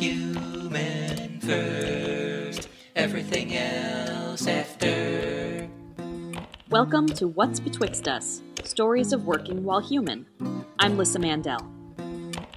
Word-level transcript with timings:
Human 0.00 1.40
first, 1.40 2.70
everything 2.96 3.54
else 3.54 4.46
after. 4.46 5.68
Welcome 6.70 7.06
to 7.08 7.28
What's 7.28 7.60
Betwixt 7.60 8.08
Us 8.08 8.40
Stories 8.64 9.12
of 9.12 9.26
Working 9.26 9.62
While 9.62 9.80
Human. 9.80 10.24
I'm 10.78 10.96
Lissa 10.96 11.18
Mandel. 11.18 11.60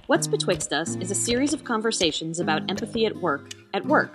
What's 0.06 0.26
Betwixt 0.26 0.72
Us 0.72 0.96
is 0.96 1.10
a 1.10 1.14
series 1.14 1.52
of 1.52 1.64
conversations 1.64 2.40
about 2.40 2.62
empathy 2.70 3.04
at 3.04 3.14
work, 3.14 3.52
at 3.74 3.84
work. 3.84 4.14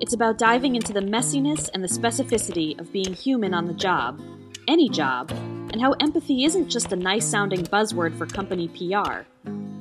It's 0.00 0.14
about 0.14 0.38
diving 0.38 0.74
into 0.74 0.94
the 0.94 1.00
messiness 1.00 1.68
and 1.74 1.84
the 1.84 1.88
specificity 1.88 2.80
of 2.80 2.90
being 2.94 3.12
human 3.12 3.52
on 3.52 3.66
the 3.66 3.74
job, 3.74 4.22
any 4.66 4.88
job, 4.88 5.30
and 5.70 5.82
how 5.82 5.92
empathy 6.00 6.44
isn't 6.44 6.70
just 6.70 6.92
a 6.92 6.96
nice 6.96 7.26
sounding 7.26 7.64
buzzword 7.64 8.16
for 8.16 8.24
company 8.24 8.68
PR. 8.68 9.26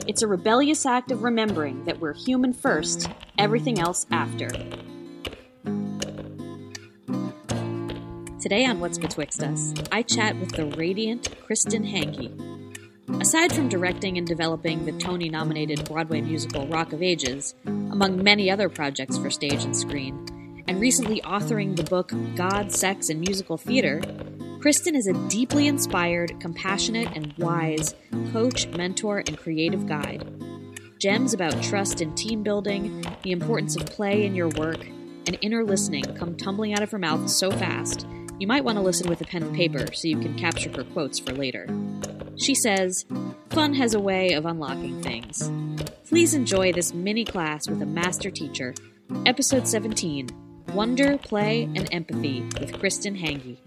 It's 0.07 0.21
a 0.21 0.27
rebellious 0.27 0.85
act 0.85 1.11
of 1.11 1.23
remembering 1.23 1.83
that 1.83 1.99
we're 1.99 2.13
human 2.13 2.53
first, 2.53 3.09
everything 3.37 3.77
else 3.77 4.07
after. 4.09 4.47
Today 8.39 8.65
on 8.65 8.79
What's 8.79 8.97
Betwixt 8.97 9.43
Us, 9.43 9.73
I 9.91 10.03
chat 10.03 10.39
with 10.39 10.53
the 10.53 10.67
radiant 10.77 11.35
Kristin 11.45 11.85
Hanggi. 11.91 12.31
Aside 13.21 13.51
from 13.51 13.67
directing 13.67 14.17
and 14.17 14.25
developing 14.25 14.85
the 14.85 14.93
Tony 14.93 15.27
nominated 15.27 15.83
Broadway 15.83 16.21
musical 16.21 16.65
Rock 16.67 16.93
of 16.93 17.03
Ages, 17.03 17.53
among 17.65 18.23
many 18.23 18.49
other 18.49 18.69
projects 18.69 19.17
for 19.17 19.29
stage 19.29 19.65
and 19.65 19.75
screen, 19.75 20.25
and 20.67 20.81
recently 20.81 21.21
authoring 21.21 21.75
the 21.75 21.83
book 21.83 22.11
God, 22.35 22.71
Sex, 22.71 23.09
and 23.09 23.19
Musical 23.19 23.57
Theater, 23.57 24.01
Kristin 24.59 24.95
is 24.95 25.07
a 25.07 25.13
deeply 25.29 25.67
inspired, 25.67 26.39
compassionate, 26.39 27.09
and 27.15 27.33
wise 27.37 27.95
coach, 28.31 28.67
mentor, 28.69 29.19
and 29.19 29.37
creative 29.37 29.87
guide. 29.87 30.27
Gems 30.99 31.33
about 31.33 31.61
trust 31.63 32.01
and 32.01 32.17
team 32.17 32.43
building, 32.43 33.05
the 33.21 33.31
importance 33.31 33.75
of 33.75 33.85
play 33.85 34.25
in 34.25 34.35
your 34.35 34.49
work, 34.49 34.83
and 34.85 35.37
inner 35.41 35.63
listening 35.63 36.03
come 36.15 36.35
tumbling 36.35 36.73
out 36.73 36.81
of 36.81 36.91
her 36.91 36.97
mouth 36.97 37.29
so 37.29 37.51
fast, 37.51 38.07
you 38.39 38.47
might 38.47 38.63
want 38.63 38.77
to 38.77 38.83
listen 38.83 39.09
with 39.09 39.21
a 39.21 39.25
pen 39.25 39.43
and 39.43 39.55
paper 39.55 39.85
so 39.93 40.07
you 40.07 40.19
can 40.19 40.37
capture 40.37 40.71
her 40.75 40.83
quotes 40.83 41.19
for 41.19 41.33
later. 41.33 41.67
She 42.35 42.55
says, 42.55 43.05
Fun 43.49 43.73
has 43.75 43.93
a 43.93 43.99
way 43.99 44.33
of 44.33 44.45
unlocking 44.45 45.01
things. 45.01 45.51
Please 46.07 46.33
enjoy 46.33 46.73
this 46.73 46.93
mini 46.93 47.25
class 47.25 47.67
with 47.69 47.81
a 47.81 47.85
master 47.85 48.29
teacher, 48.29 48.73
Episode 49.25 49.67
17 49.67 50.46
Wonder, 50.73 51.17
Play, 51.17 51.63
and 51.75 51.87
Empathy 51.91 52.41
with 52.59 52.73
Kristin 52.73 53.19
Hanggi. 53.19 53.57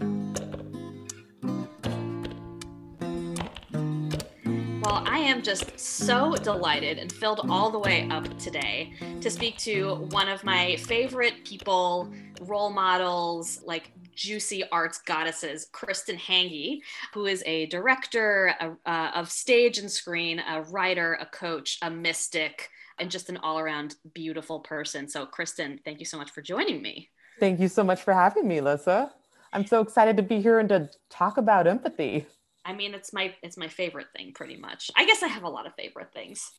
Well, 4.82 5.02
I 5.06 5.18
am 5.18 5.42
just 5.42 5.78
so 5.78 6.36
delighted 6.36 6.98
and 6.98 7.10
filled 7.10 7.40
all 7.48 7.70
the 7.70 7.78
way 7.78 8.08
up 8.10 8.38
today 8.38 8.92
to 9.20 9.30
speak 9.30 9.56
to 9.58 10.06
one 10.10 10.28
of 10.28 10.44
my 10.44 10.76
favorite 10.76 11.44
people, 11.44 12.12
role 12.42 12.70
models, 12.70 13.62
like 13.64 13.92
juicy 14.14 14.62
arts 14.70 14.98
goddesses, 14.98 15.68
Kristin 15.72 16.18
Hanggi, 16.18 16.80
who 17.14 17.26
is 17.26 17.42
a 17.46 17.66
director 17.66 18.54
a, 18.60 18.72
uh, 18.84 19.10
of 19.14 19.30
stage 19.30 19.78
and 19.78 19.90
screen, 19.90 20.40
a 20.40 20.62
writer, 20.62 21.14
a 21.14 21.26
coach, 21.26 21.78
a 21.82 21.90
mystic, 21.90 22.70
and 23.00 23.10
just 23.10 23.28
an 23.28 23.38
all 23.38 23.58
around 23.58 23.96
beautiful 24.14 24.60
person. 24.60 25.08
So, 25.08 25.26
Kristin, 25.26 25.82
thank 25.84 25.98
you 25.98 26.06
so 26.06 26.18
much 26.18 26.30
for 26.30 26.42
joining 26.42 26.82
me. 26.82 27.08
Thank 27.38 27.60
you 27.60 27.68
so 27.68 27.82
much 27.82 28.02
for 28.02 28.12
having 28.12 28.46
me, 28.46 28.60
Lissa. 28.60 29.12
I'm 29.52 29.66
so 29.66 29.80
excited 29.80 30.16
to 30.18 30.22
be 30.22 30.40
here 30.40 30.58
and 30.58 30.68
to 30.68 30.90
talk 31.08 31.36
about 31.36 31.66
empathy. 31.66 32.26
I 32.64 32.74
mean, 32.74 32.94
it's 32.94 33.12
my 33.12 33.34
it's 33.42 33.56
my 33.56 33.68
favorite 33.68 34.08
thing 34.14 34.32
pretty 34.32 34.56
much. 34.56 34.90
I 34.96 35.06
guess 35.06 35.22
I 35.22 35.28
have 35.28 35.42
a 35.42 35.48
lot 35.48 35.66
of 35.66 35.74
favorite 35.74 36.12
things. 36.12 36.50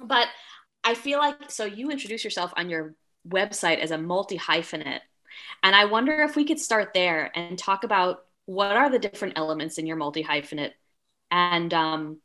But 0.00 0.28
I 0.82 0.94
feel 0.94 1.18
like 1.18 1.50
so 1.50 1.64
you 1.64 1.90
introduce 1.90 2.24
yourself 2.24 2.52
on 2.56 2.70
your 2.70 2.94
website 3.28 3.78
as 3.78 3.90
a 3.90 3.98
multi 3.98 4.38
hyphenate. 4.38 5.00
And 5.62 5.74
I 5.74 5.86
wonder 5.86 6.22
if 6.22 6.36
we 6.36 6.44
could 6.44 6.60
start 6.60 6.92
there 6.94 7.30
and 7.36 7.58
talk 7.58 7.84
about 7.84 8.24
what 8.46 8.76
are 8.76 8.90
the 8.90 8.98
different 8.98 9.36
elements 9.36 9.78
in 9.78 9.86
your 9.86 9.96
multi 9.96 10.22
hyphenate 10.22 10.72
and 11.30 11.74
um, 11.74 12.18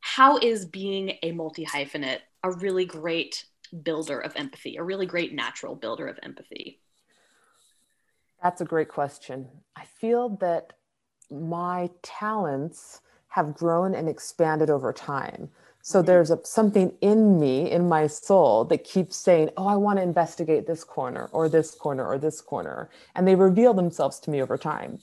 how 0.00 0.38
is 0.38 0.64
being 0.64 1.14
a 1.22 1.32
multi 1.32 1.64
hyphenate 1.64 2.20
a 2.46 2.56
really 2.56 2.84
great 2.84 3.44
builder 3.82 4.18
of 4.18 4.34
empathy, 4.36 4.76
a 4.76 4.82
really 4.82 5.06
great 5.06 5.34
natural 5.34 5.74
builder 5.74 6.06
of 6.06 6.18
empathy? 6.22 6.80
That's 8.42 8.60
a 8.60 8.64
great 8.64 8.88
question. 8.88 9.48
I 9.74 9.84
feel 9.84 10.28
that 10.40 10.74
my 11.30 11.90
talents 12.02 13.00
have 13.28 13.54
grown 13.54 13.94
and 13.94 14.08
expanded 14.08 14.70
over 14.70 14.92
time. 14.92 15.48
So 15.82 15.98
mm-hmm. 15.98 16.06
there's 16.06 16.30
a, 16.30 16.38
something 16.44 16.92
in 17.00 17.40
me, 17.40 17.70
in 17.70 17.88
my 17.88 18.06
soul, 18.06 18.64
that 18.66 18.84
keeps 18.84 19.16
saying, 19.16 19.50
Oh, 19.56 19.66
I 19.66 19.76
want 19.76 19.98
to 19.98 20.02
investigate 20.02 20.66
this 20.66 20.84
corner 20.84 21.28
or 21.32 21.48
this 21.48 21.72
corner 21.72 22.06
or 22.06 22.18
this 22.18 22.40
corner. 22.40 22.88
And 23.14 23.26
they 23.26 23.34
reveal 23.34 23.74
themselves 23.74 24.20
to 24.20 24.30
me 24.30 24.40
over 24.40 24.56
time. 24.56 25.00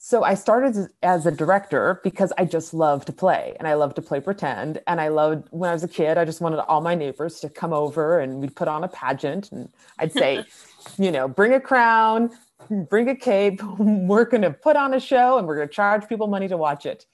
So 0.00 0.22
I 0.22 0.34
started 0.34 0.88
as 1.02 1.26
a 1.26 1.32
director 1.32 2.00
because 2.04 2.32
I 2.38 2.44
just 2.44 2.72
love 2.72 3.04
to 3.06 3.12
play 3.12 3.56
and 3.58 3.66
I 3.66 3.74
love 3.74 3.94
to 3.94 4.02
play 4.02 4.20
pretend. 4.20 4.80
And 4.86 5.00
I 5.00 5.08
loved 5.08 5.48
when 5.50 5.68
I 5.68 5.72
was 5.72 5.82
a 5.82 5.88
kid, 5.88 6.16
I 6.16 6.24
just 6.24 6.40
wanted 6.40 6.60
all 6.60 6.80
my 6.80 6.94
neighbors 6.94 7.40
to 7.40 7.48
come 7.50 7.72
over 7.72 8.20
and 8.20 8.40
we'd 8.40 8.54
put 8.54 8.68
on 8.68 8.84
a 8.84 8.88
pageant 8.88 9.50
and 9.50 9.68
I'd 9.98 10.12
say, 10.12 10.44
you 10.98 11.10
know, 11.10 11.26
bring 11.26 11.52
a 11.52 11.60
crown, 11.60 12.30
bring 12.70 13.08
a 13.08 13.16
cape. 13.16 13.60
We're 13.78 14.24
going 14.24 14.42
to 14.42 14.52
put 14.52 14.76
on 14.76 14.94
a 14.94 15.00
show 15.00 15.36
and 15.36 15.48
we're 15.48 15.56
going 15.56 15.68
to 15.68 15.74
charge 15.74 16.08
people 16.08 16.28
money 16.28 16.46
to 16.46 16.56
watch 16.56 16.86
it. 16.86 17.04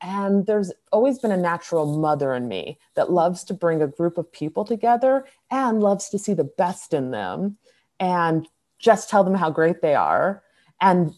And 0.00 0.46
there's 0.46 0.72
always 0.92 1.18
been 1.18 1.32
a 1.32 1.36
natural 1.36 1.98
mother 1.98 2.32
in 2.34 2.46
me 2.46 2.78
that 2.94 3.10
loves 3.10 3.42
to 3.44 3.54
bring 3.54 3.82
a 3.82 3.88
group 3.88 4.18
of 4.18 4.30
people 4.30 4.64
together 4.64 5.24
and 5.50 5.80
loves 5.80 6.10
to 6.10 6.18
see 6.18 6.34
the 6.34 6.44
best 6.44 6.94
in 6.94 7.10
them 7.10 7.56
and 7.98 8.46
just 8.78 9.10
tell 9.10 9.24
them 9.24 9.34
how 9.34 9.50
great 9.50 9.82
they 9.82 9.94
are 9.94 10.42
and 10.80 11.14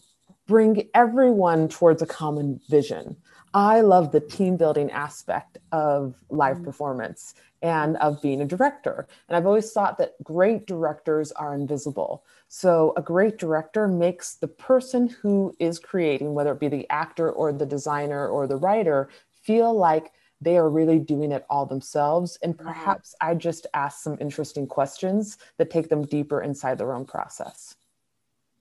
bring 0.47 0.89
everyone 0.93 1.67
towards 1.67 2.01
a 2.01 2.07
common 2.07 2.59
vision. 2.69 3.17
I 3.53 3.81
love 3.81 4.11
the 4.11 4.19
team 4.19 4.57
building 4.57 4.91
aspect 4.91 5.57
of 5.71 6.15
live 6.29 6.57
mm. 6.57 6.63
performance 6.63 7.33
and 7.61 7.97
of 7.97 8.21
being 8.21 8.41
a 8.41 8.45
director. 8.45 9.07
And 9.27 9.35
I've 9.35 9.45
always 9.45 9.71
thought 9.71 9.97
that 9.97 10.21
great 10.23 10.67
directors 10.67 11.31
are 11.31 11.55
invisible. 11.55 12.23
So, 12.47 12.93
a 12.97 13.01
great 13.01 13.37
director 13.37 13.87
makes 13.87 14.35
the 14.35 14.47
person 14.47 15.09
who 15.09 15.55
is 15.59 15.79
creating, 15.79 16.33
whether 16.33 16.51
it 16.51 16.59
be 16.59 16.67
the 16.67 16.89
actor 16.89 17.31
or 17.31 17.51
the 17.51 17.65
designer 17.65 18.27
or 18.27 18.47
the 18.47 18.57
writer, 18.57 19.09
feel 19.43 19.73
like 19.73 20.11
they 20.39 20.57
are 20.57 20.69
really 20.69 20.99
doing 20.99 21.31
it 21.31 21.45
all 21.49 21.65
themselves. 21.65 22.37
And 22.43 22.55
perhaps 22.57 23.15
I 23.21 23.33
just 23.33 23.65
ask 23.73 24.03
some 24.03 24.17
interesting 24.21 24.67
questions 24.67 25.37
that 25.57 25.71
take 25.71 25.89
them 25.89 26.05
deeper 26.05 26.41
inside 26.41 26.77
their 26.77 26.93
own 26.93 27.05
process. 27.05 27.75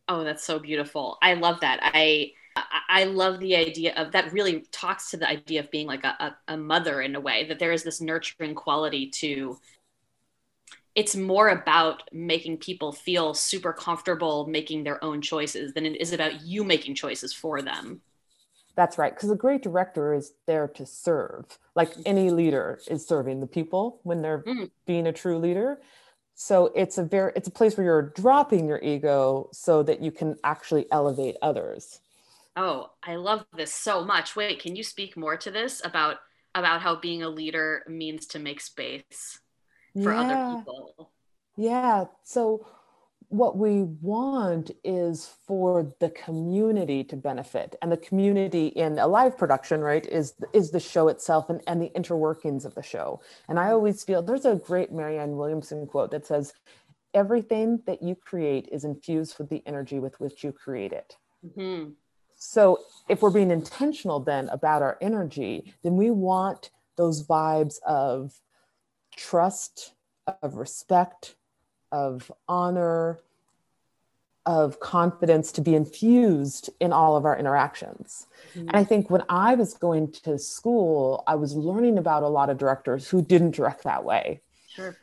Oh, 0.08 0.24
that's 0.24 0.44
so 0.44 0.58
beautiful. 0.58 1.18
I 1.22 1.34
love 1.34 1.60
that. 1.60 1.80
I 1.82 2.32
I 2.88 3.04
love 3.04 3.38
the 3.40 3.54
idea 3.54 3.94
of 3.96 4.12
that 4.12 4.32
really 4.32 4.64
talks 4.72 5.10
to 5.10 5.16
the 5.16 5.28
idea 5.28 5.60
of 5.60 5.70
being 5.70 5.86
like 5.86 6.04
a, 6.04 6.36
a, 6.48 6.56
mother 6.56 7.02
in 7.02 7.14
a 7.14 7.20
way 7.20 7.46
that 7.48 7.58
there 7.58 7.72
is 7.72 7.82
this 7.82 8.00
nurturing 8.00 8.54
quality 8.54 9.10
to 9.10 9.58
it's 10.94 11.14
more 11.14 11.50
about 11.50 12.02
making 12.12 12.56
people 12.56 12.92
feel 12.92 13.34
super 13.34 13.74
comfortable 13.74 14.46
making 14.46 14.84
their 14.84 15.02
own 15.04 15.20
choices 15.20 15.74
than 15.74 15.84
it 15.84 16.00
is 16.00 16.14
about 16.14 16.40
you 16.40 16.64
making 16.64 16.94
choices 16.94 17.34
for 17.34 17.60
them. 17.60 18.00
That's 18.76 18.98
right. 18.98 19.14
Because 19.14 19.30
a 19.30 19.36
great 19.36 19.62
director 19.62 20.14
is 20.14 20.32
there 20.46 20.68
to 20.68 20.86
serve, 20.86 21.58
like 21.74 21.92
any 22.04 22.30
leader 22.30 22.78
is 22.88 23.06
serving 23.06 23.40
the 23.40 23.46
people 23.46 24.00
when 24.02 24.22
they're 24.22 24.42
mm. 24.42 24.70
being 24.86 25.06
a 25.06 25.12
true 25.12 25.38
leader. 25.38 25.80
So 26.36 26.66
it's 26.76 26.98
a 26.98 27.02
very 27.02 27.32
it's 27.34 27.48
a 27.48 27.50
place 27.50 27.76
where 27.76 27.84
you're 27.84 28.10
dropping 28.10 28.68
your 28.68 28.80
ego 28.82 29.48
so 29.52 29.82
that 29.82 30.00
you 30.00 30.12
can 30.12 30.36
actually 30.44 30.86
elevate 30.92 31.36
others. 31.42 32.00
Oh, 32.54 32.90
I 33.02 33.16
love 33.16 33.44
this 33.56 33.72
so 33.72 34.04
much. 34.04 34.36
Wait, 34.36 34.60
can 34.60 34.76
you 34.76 34.82
speak 34.82 35.16
more 35.16 35.36
to 35.38 35.50
this 35.50 35.82
about 35.84 36.18
about 36.54 36.82
how 36.82 36.94
being 36.96 37.22
a 37.22 37.28
leader 37.28 37.82
means 37.88 38.26
to 38.28 38.38
make 38.38 38.60
space? 38.60 39.40
for 40.02 40.12
yeah. 40.12 40.20
other 40.20 40.56
people. 40.56 41.10
Yeah. 41.56 42.04
So 42.24 42.66
what 43.28 43.56
we 43.56 43.82
want 43.82 44.70
is 44.84 45.34
for 45.46 45.92
the 46.00 46.10
community 46.10 47.02
to 47.04 47.16
benefit 47.16 47.74
and 47.82 47.90
the 47.90 47.96
community 47.96 48.68
in 48.68 48.98
a 48.98 49.06
live 49.06 49.36
production 49.36 49.80
right 49.80 50.06
is 50.06 50.34
is 50.52 50.70
the 50.70 50.80
show 50.80 51.08
itself 51.08 51.50
and, 51.50 51.60
and 51.66 51.82
the 51.82 51.90
interworkings 51.96 52.64
of 52.64 52.74
the 52.74 52.82
show 52.82 53.20
and 53.48 53.58
i 53.58 53.70
always 53.70 54.04
feel 54.04 54.22
there's 54.22 54.44
a 54.44 54.56
great 54.56 54.92
marianne 54.92 55.36
williamson 55.36 55.86
quote 55.86 56.10
that 56.10 56.26
says 56.26 56.52
everything 57.14 57.80
that 57.86 58.02
you 58.02 58.14
create 58.14 58.68
is 58.70 58.84
infused 58.84 59.38
with 59.38 59.48
the 59.48 59.62
energy 59.66 59.98
with 59.98 60.18
which 60.20 60.44
you 60.44 60.52
create 60.52 60.92
it 60.92 61.16
mm-hmm. 61.44 61.90
so 62.34 62.78
if 63.08 63.22
we're 63.22 63.30
being 63.30 63.50
intentional 63.50 64.20
then 64.20 64.48
about 64.50 64.82
our 64.82 64.98
energy 65.00 65.74
then 65.82 65.96
we 65.96 66.10
want 66.10 66.70
those 66.96 67.26
vibes 67.26 67.78
of 67.86 68.40
trust, 69.16 69.94
of 70.42 70.54
respect, 70.54 71.34
of 71.92 72.30
honor, 72.48 73.18
of 74.44 74.78
confidence 74.80 75.50
to 75.52 75.60
be 75.60 75.74
infused 75.74 76.70
in 76.80 76.92
all 76.92 77.16
of 77.16 77.24
our 77.24 77.36
interactions. 77.36 78.26
Mm-hmm. 78.50 78.68
And 78.68 78.76
I 78.76 78.84
think 78.84 79.10
when 79.10 79.22
I 79.28 79.54
was 79.54 79.74
going 79.74 80.12
to 80.24 80.38
school, 80.38 81.24
I 81.26 81.34
was 81.34 81.54
learning 81.54 81.98
about 81.98 82.22
a 82.22 82.28
lot 82.28 82.48
of 82.48 82.58
directors 82.58 83.08
who 83.08 83.22
didn't 83.22 83.56
direct 83.56 83.82
that 83.84 84.04
way. 84.04 84.40
Sure. 84.68 84.94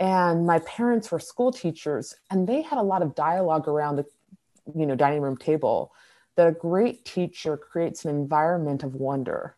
and 0.00 0.44
my 0.44 0.58
parents 0.60 1.12
were 1.12 1.20
school 1.20 1.52
teachers 1.52 2.16
and 2.30 2.48
they 2.48 2.62
had 2.62 2.78
a 2.78 2.82
lot 2.82 3.00
of 3.00 3.14
dialogue 3.14 3.68
around 3.68 3.94
the 3.94 4.06
you 4.74 4.86
know 4.86 4.96
dining 4.96 5.20
room 5.20 5.36
table 5.36 5.92
that 6.34 6.48
a 6.48 6.52
great 6.52 7.04
teacher 7.04 7.56
creates 7.56 8.04
an 8.04 8.10
environment 8.10 8.82
of 8.82 8.96
wonder 8.96 9.54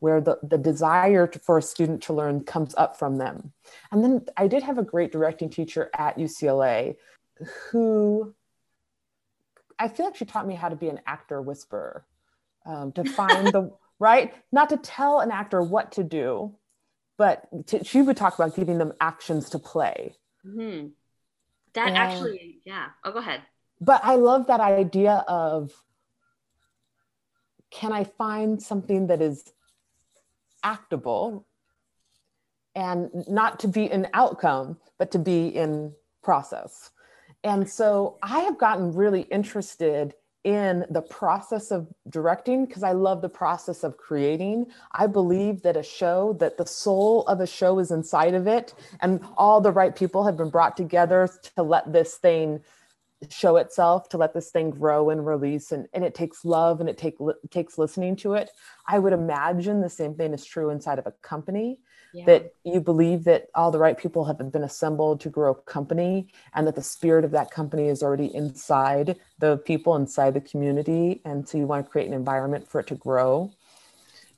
where 0.00 0.20
the, 0.20 0.38
the 0.42 0.58
desire 0.58 1.26
to, 1.26 1.38
for 1.38 1.58
a 1.58 1.62
student 1.62 2.02
to 2.02 2.12
learn 2.12 2.44
comes 2.44 2.74
up 2.76 2.98
from 2.98 3.18
them 3.18 3.52
and 3.90 4.02
then 4.02 4.24
i 4.36 4.46
did 4.46 4.62
have 4.62 4.78
a 4.78 4.82
great 4.82 5.12
directing 5.12 5.50
teacher 5.50 5.90
at 5.96 6.18
ucla 6.18 6.94
who 7.70 8.34
i 9.78 9.88
feel 9.88 10.06
like 10.06 10.16
she 10.16 10.24
taught 10.24 10.46
me 10.46 10.54
how 10.54 10.68
to 10.68 10.76
be 10.76 10.88
an 10.88 11.00
actor 11.06 11.40
whisperer 11.40 12.04
um, 12.64 12.92
to 12.92 13.04
find 13.04 13.48
the 13.48 13.70
right 13.98 14.34
not 14.52 14.68
to 14.68 14.76
tell 14.76 15.20
an 15.20 15.30
actor 15.30 15.62
what 15.62 15.92
to 15.92 16.04
do 16.04 16.54
but 17.16 17.48
to, 17.68 17.84
she 17.84 18.02
would 18.02 18.16
talk 18.16 18.34
about 18.34 18.54
giving 18.54 18.78
them 18.78 18.92
actions 19.00 19.50
to 19.50 19.58
play. 19.58 20.14
Mm-hmm. 20.46 20.88
That 21.74 21.88
and, 21.88 21.96
actually, 21.96 22.60
yeah. 22.64 22.88
Oh, 23.04 23.12
go 23.12 23.18
ahead. 23.18 23.42
But 23.80 24.02
I 24.04 24.16
love 24.16 24.46
that 24.46 24.60
idea 24.60 25.24
of 25.28 25.72
can 27.70 27.92
I 27.92 28.04
find 28.04 28.62
something 28.62 29.08
that 29.08 29.20
is 29.20 29.52
actable 30.62 31.46
and 32.74 33.10
not 33.28 33.60
to 33.60 33.68
be 33.68 33.90
an 33.90 34.08
outcome, 34.12 34.78
but 34.98 35.10
to 35.12 35.18
be 35.18 35.48
in 35.48 35.92
process. 36.22 36.90
And 37.42 37.68
so 37.68 38.18
I 38.22 38.40
have 38.40 38.58
gotten 38.58 38.92
really 38.92 39.22
interested 39.22 40.14
in 40.44 40.84
the 40.90 41.02
process 41.02 41.72
of 41.72 41.88
directing 42.08 42.66
because 42.66 42.84
I 42.84 42.92
love 42.92 43.20
the 43.20 43.28
process 43.28 43.82
of 43.82 43.96
creating. 43.96 44.66
I 44.92 45.08
believe 45.08 45.62
that 45.62 45.76
a 45.76 45.82
show, 45.82 46.36
that 46.38 46.56
the 46.56 46.66
soul 46.66 47.22
of 47.26 47.40
a 47.40 47.46
show 47.48 47.80
is 47.80 47.90
inside 47.90 48.34
of 48.34 48.46
it, 48.46 48.72
and 49.00 49.20
all 49.36 49.60
the 49.60 49.72
right 49.72 49.94
people 49.94 50.24
have 50.24 50.36
been 50.36 50.50
brought 50.50 50.76
together 50.76 51.28
to 51.56 51.62
let 51.64 51.92
this 51.92 52.16
thing 52.16 52.60
show 53.30 53.56
itself, 53.56 54.08
to 54.10 54.18
let 54.18 54.34
this 54.34 54.50
thing 54.50 54.70
grow 54.70 55.10
and 55.10 55.26
release. 55.26 55.72
And, 55.72 55.86
and 55.92 56.04
it 56.04 56.14
takes 56.14 56.44
love 56.44 56.80
and 56.80 56.88
it 56.88 56.98
take, 56.98 57.16
takes 57.50 57.78
listening 57.78 58.16
to 58.16 58.34
it. 58.34 58.50
I 58.86 58.98
would 58.98 59.12
imagine 59.12 59.80
the 59.80 59.90
same 59.90 60.14
thing 60.14 60.34
is 60.34 60.44
true 60.44 60.70
inside 60.70 60.98
of 60.98 61.06
a 61.06 61.12
company 61.22 61.78
yeah. 62.16 62.24
that 62.24 62.54
you 62.64 62.80
believe 62.80 63.24
that 63.24 63.48
all 63.54 63.70
the 63.70 63.78
right 63.78 63.98
people 63.98 64.24
have 64.24 64.38
been 64.38 64.64
assembled 64.64 65.20
to 65.20 65.28
grow 65.28 65.52
a 65.52 65.70
company 65.70 66.28
and 66.54 66.66
that 66.66 66.74
the 66.74 66.82
spirit 66.82 67.24
of 67.24 67.30
that 67.32 67.50
company 67.50 67.88
is 67.88 68.02
already 68.02 68.34
inside 68.34 69.16
the 69.38 69.58
people 69.58 69.94
inside 69.96 70.32
the 70.32 70.40
community 70.40 71.20
and 71.26 71.46
so 71.46 71.58
you 71.58 71.66
want 71.66 71.84
to 71.84 71.90
create 71.90 72.08
an 72.08 72.14
environment 72.14 72.66
for 72.66 72.80
it 72.80 72.86
to 72.86 72.94
grow 72.94 73.52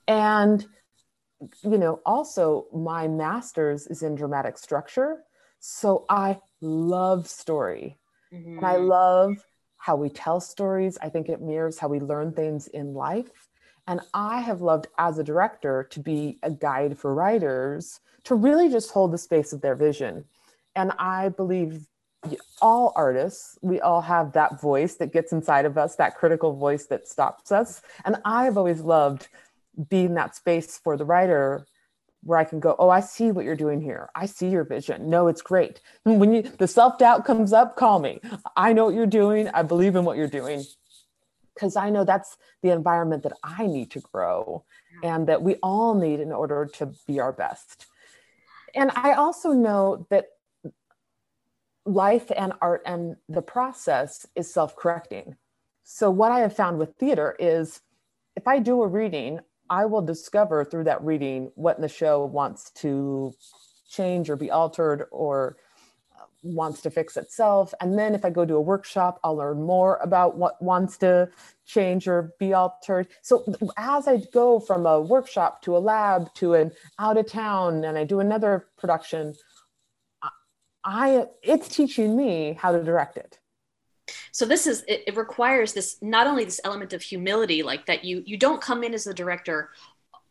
and 0.09 0.67
you 1.63 1.79
know 1.79 2.01
also 2.05 2.67
my 2.73 3.07
master's 3.07 3.87
is 3.87 4.03
in 4.03 4.17
dramatic 4.17 4.59
structure 4.59 5.23
so 5.61 6.05
i 6.09 6.37
love 6.61 7.29
story 7.29 7.97
mm-hmm. 8.33 8.59
and 8.59 8.67
i 8.67 8.75
mm-hmm. 8.75 8.87
love 8.87 9.37
how 9.77 9.97
we 9.97 10.09
tell 10.09 10.41
stories 10.41 10.99
i 11.03 11.09
think 11.09 11.29
it 11.29 11.41
mirrors 11.41 11.79
how 11.79 11.89
we 11.89 12.01
learn 12.01 12.33
things 12.33 12.67
in 12.69 12.95
life 12.95 13.49
and 13.89 14.03
I 14.13 14.41
have 14.41 14.61
loved 14.61 14.87
as 14.99 15.19
a 15.19 15.25
director 15.25 15.89
to 15.91 15.99
be 15.99 16.39
a 16.43 16.51
guide 16.51 16.99
for 16.99 17.15
writers 17.15 18.01
to 18.25 18.35
really 18.35 18.69
just 18.69 18.91
hold 18.91 19.13
the 19.13 19.19
space 19.19 19.55
of 19.55 19.63
their 19.63 19.75
vision. 19.75 20.27
And 20.77 20.93
I 20.99 21.31
believe 21.31 21.87
all 22.61 22.93
artists, 22.95 23.59
we 23.63 23.81
all 23.81 24.03
have 24.03 24.33
that 24.35 24.61
voice 24.61 24.97
that 24.97 25.15
gets 25.15 25.33
inside 25.33 25.65
of 25.65 25.79
us, 25.79 25.97
that 25.97 26.17
critical 26.17 26.55
voice 26.55 26.85
that 26.87 27.09
stops 27.09 27.51
us. 27.51 27.81
And 28.05 28.17
I've 28.27 28.59
always 28.59 28.83
loved 28.83 29.29
being 29.89 30.13
that 30.15 30.37
space 30.37 30.77
for 30.77 30.99
the 30.99 31.07
writer 31.07 31.65
where 32.23 32.39
I 32.39 32.45
can 32.45 32.61
go, 32.61 32.75
oh, 32.79 32.89
I 32.91 33.01
see 33.01 33.31
what 33.31 33.45
you're 33.45 33.57
doing 33.57 33.81
here. 33.81 34.11
I 34.15 34.27
see 34.27 34.49
your 34.49 34.65
vision. 34.65 35.09
No, 35.09 35.29
it's 35.29 35.43
great. 35.43 35.81
When 36.05 36.33
you 36.33 36.43
the 36.43 36.67
self-doubt 36.67 37.25
comes 37.25 37.53
up, 37.53 37.77
call 37.77 38.01
me. 38.01 38.21
I 38.57 38.73
know 38.73 38.87
what 38.87 38.95
you're 38.95 39.07
doing. 39.07 39.49
I 39.49 39.63
believe 39.63 39.97
in 39.97 40.05
what 40.05 40.17
you're 40.17 40.27
doing 40.27 40.65
because 41.59 41.77
I 41.77 41.91
know 41.91 42.05
that's 42.05 42.37
the 42.63 42.71
environment 42.71 43.25
that 43.25 43.33
I 43.43 43.67
need 43.67 43.91
to 43.93 44.01
grow 44.01 44.65
and 45.03 45.27
that 45.27 45.43
we 45.43 45.57
all 45.57 45.95
need 45.95 46.21
in 46.21 46.33
order 46.33 46.67
to 46.75 46.93
be 47.07 47.19
our 47.19 47.33
best. 47.33 47.87
And 48.75 48.93
I 48.95 49.15
also 49.15 49.53
know 49.53 50.07
that 50.11 50.27
life 51.85 52.31
and 52.37 52.53
art 52.61 52.83
and 52.87 53.17
the 53.29 53.43
process 53.43 54.27
is 54.37 54.53
self 54.53 54.77
correcting. 54.77 55.37
So, 55.83 56.11
what 56.11 56.31
I 56.31 56.41
have 56.41 56.55
found 56.55 56.79
with 56.79 56.95
theater 56.97 57.35
is 57.39 57.81
if 58.37 58.47
I 58.47 58.59
do 58.59 58.83
a 58.83 58.87
reading, 58.87 59.41
I 59.71 59.87
will 59.87 60.03
discover 60.03 60.65
through 60.65 60.85
that 60.85 61.03
reading 61.03 61.51
what 61.55 61.81
the 61.81 61.89
show 61.89 62.25
wants 62.25 62.71
to 62.83 63.35
change 63.89 64.31
or 64.31 64.37
be 64.37 64.51
altered 64.51 65.07
or 65.11 65.57
uh, 66.19 66.25
wants 66.43 66.81
to 66.83 66.91
fix 66.91 67.17
itself. 67.17 67.73
And 67.81 67.99
then 67.99 68.15
if 68.15 68.25
I 68.25 68.31
go 68.31 68.45
to 68.45 68.55
a 68.55 68.61
workshop, 68.61 69.19
I'll 69.25 69.37
learn 69.37 69.63
more 69.63 69.97
about 70.03 70.37
what 70.37 70.61
wants 70.61 70.97
to 70.99 71.31
change 71.67 72.07
or 72.09 72.33
be 72.39 72.53
altered. 72.53 73.09
So 73.23 73.45
as 73.77 74.09
I 74.09 74.19
go 74.33 74.61
from 74.61 74.87
a 74.87 75.01
workshop 75.01 75.63
to 75.63 75.77
a 75.77 75.79
lab 75.79 76.33
to 76.35 76.55
an 76.55 76.73
out 76.99 77.17
of 77.17 77.27
town 77.27 77.85
and 77.85 77.99
I 77.99 78.05
do 78.05 78.21
another 78.21 78.69
production, 78.77 79.35
I 80.85 81.27
it's 81.43 81.69
teaching 81.69 82.17
me 82.17 82.57
how 82.59 82.73
to 82.73 82.83
direct 82.83 83.17
it. 83.17 83.39
So 84.33 84.45
this 84.45 84.67
is 84.67 84.85
it, 84.89 85.05
it 85.07 85.17
requires 85.17 85.73
this 85.73 85.97
not 86.03 86.27
only 86.27 86.45
this 86.45 86.61
element 86.65 86.93
of 86.93 87.03
humility, 87.03 87.63
like 87.63 87.87
that 87.87 88.05
you 88.05 88.23
you 88.27 88.37
don't 88.37 88.61
come 88.61 88.83
in 88.85 88.95
as 88.95 89.05
the 89.05 89.15
director 89.15 89.71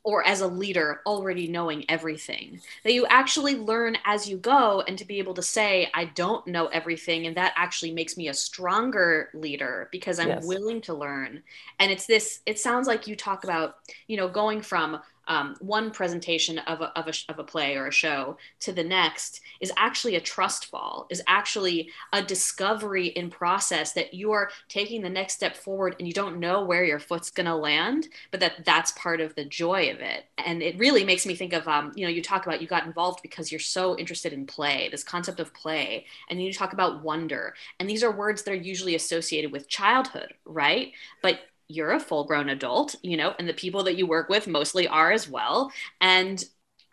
or 0.07 0.25
as 0.25 0.39
a 0.39 0.47
leader 0.47 1.01
already 1.05 1.49
knowing 1.49 1.83
everything 1.89 2.61
that 2.85 2.93
you 2.93 3.05
actually 3.07 3.55
learn 3.55 3.97
as 4.05 4.27
you 4.27 4.37
go 4.37 4.81
and 4.87 4.97
to 4.97 5.03
be 5.03 5.19
able 5.19 5.33
to 5.33 5.41
say 5.41 5.89
i 5.93 6.05
don't 6.05 6.47
know 6.47 6.67
everything 6.67 7.27
and 7.27 7.35
that 7.35 7.51
actually 7.57 7.91
makes 7.91 8.15
me 8.15 8.29
a 8.29 8.33
stronger 8.33 9.29
leader 9.33 9.89
because 9.91 10.17
i'm 10.17 10.29
yes. 10.29 10.45
willing 10.45 10.79
to 10.79 10.93
learn 10.93 11.43
and 11.79 11.91
it's 11.91 12.05
this 12.05 12.39
it 12.45 12.57
sounds 12.57 12.87
like 12.87 13.05
you 13.05 13.17
talk 13.17 13.43
about 13.43 13.75
you 14.07 14.15
know 14.15 14.29
going 14.29 14.61
from 14.61 14.97
um, 15.27 15.55
one 15.59 15.91
presentation 15.91 16.59
of 16.59 16.81
a, 16.81 16.97
of, 16.97 17.07
a, 17.07 17.31
of 17.31 17.39
a 17.39 17.43
play 17.43 17.75
or 17.75 17.87
a 17.87 17.91
show 17.91 18.37
to 18.61 18.71
the 18.71 18.83
next 18.83 19.41
is 19.59 19.71
actually 19.77 20.15
a 20.15 20.21
trust 20.21 20.67
fall, 20.67 21.07
is 21.09 21.21
actually 21.27 21.89
a 22.13 22.21
discovery 22.21 23.07
in 23.07 23.29
process 23.29 23.93
that 23.93 24.13
you 24.13 24.31
are 24.31 24.49
taking 24.69 25.01
the 25.01 25.09
next 25.09 25.33
step 25.33 25.55
forward 25.55 25.95
and 25.99 26.07
you 26.07 26.13
don't 26.13 26.39
know 26.39 26.63
where 26.63 26.83
your 26.83 26.99
foot's 26.99 27.29
going 27.29 27.45
to 27.45 27.55
land, 27.55 28.07
but 28.31 28.39
that 28.39 28.65
that's 28.65 28.91
part 28.93 29.21
of 29.21 29.35
the 29.35 29.45
joy 29.45 29.91
of 29.91 29.99
it. 29.99 30.25
And 30.45 30.61
it 30.61 30.77
really 30.77 31.03
makes 31.03 31.25
me 31.25 31.35
think 31.35 31.53
of, 31.53 31.67
um, 31.67 31.91
you 31.95 32.05
know, 32.05 32.11
you 32.11 32.21
talk 32.21 32.45
about 32.45 32.61
you 32.61 32.67
got 32.67 32.85
involved 32.85 33.21
because 33.21 33.51
you're 33.51 33.59
so 33.59 33.97
interested 33.97 34.33
in 34.33 34.45
play, 34.45 34.89
this 34.89 35.03
concept 35.03 35.39
of 35.39 35.53
play, 35.53 36.05
and 36.29 36.41
you 36.41 36.53
talk 36.53 36.73
about 36.73 37.03
wonder. 37.03 37.53
And 37.79 37.89
these 37.89 38.03
are 38.03 38.11
words 38.11 38.43
that 38.43 38.51
are 38.51 38.55
usually 38.55 38.95
associated 38.95 39.51
with 39.51 39.67
childhood, 39.67 40.33
right? 40.45 40.93
But 41.21 41.39
you're 41.67 41.91
a 41.91 41.99
full 41.99 42.23
grown 42.23 42.49
adult 42.49 42.95
you 43.03 43.17
know 43.17 43.33
and 43.39 43.47
the 43.47 43.53
people 43.53 43.83
that 43.83 43.97
you 43.97 44.07
work 44.07 44.29
with 44.29 44.47
mostly 44.47 44.87
are 44.87 45.11
as 45.11 45.29
well. 45.29 45.71
And 46.01 46.43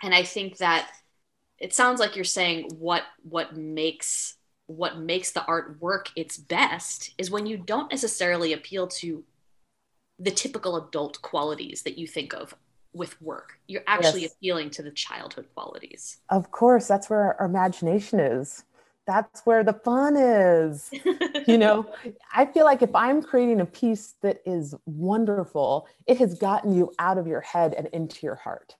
and 0.02 0.14
i 0.14 0.22
think 0.22 0.58
that 0.58 0.90
it 1.58 1.74
sounds 1.74 2.00
like 2.00 2.16
you're 2.16 2.24
saying 2.24 2.68
what 2.78 3.02
what 3.22 3.56
makes 3.56 4.36
what 4.66 4.98
makes 4.98 5.32
the 5.32 5.44
art 5.44 5.76
work 5.80 6.08
its 6.16 6.36
best 6.36 7.12
is 7.18 7.30
when 7.30 7.46
you 7.46 7.56
don't 7.56 7.90
necessarily 7.90 8.52
appeal 8.52 8.86
to 8.86 9.24
the 10.18 10.30
typical 10.30 10.76
adult 10.76 11.20
qualities 11.22 11.82
that 11.82 11.98
you 11.98 12.06
think 12.06 12.32
of 12.32 12.54
with 12.92 13.20
work. 13.20 13.58
You're 13.66 13.82
actually 13.86 14.22
yes. 14.22 14.32
appealing 14.34 14.70
to 14.70 14.82
the 14.82 14.92
childhood 14.92 15.46
qualities. 15.54 16.18
Of 16.30 16.50
course 16.50 16.86
that's 16.86 17.10
where 17.10 17.38
our 17.38 17.46
imagination 17.46 18.20
is 18.20 18.64
that's 19.06 19.40
where 19.46 19.62
the 19.62 19.72
fun 19.72 20.16
is. 20.16 20.90
you 21.46 21.58
know, 21.58 21.92
I 22.34 22.46
feel 22.46 22.64
like 22.64 22.82
if 22.82 22.94
I'm 22.94 23.22
creating 23.22 23.60
a 23.60 23.66
piece 23.66 24.14
that 24.22 24.40
is 24.46 24.74
wonderful, 24.86 25.86
it 26.06 26.18
has 26.18 26.38
gotten 26.38 26.74
you 26.74 26.92
out 26.98 27.18
of 27.18 27.26
your 27.26 27.40
head 27.40 27.74
and 27.74 27.86
into 27.88 28.26
your 28.26 28.36
heart. 28.36 28.76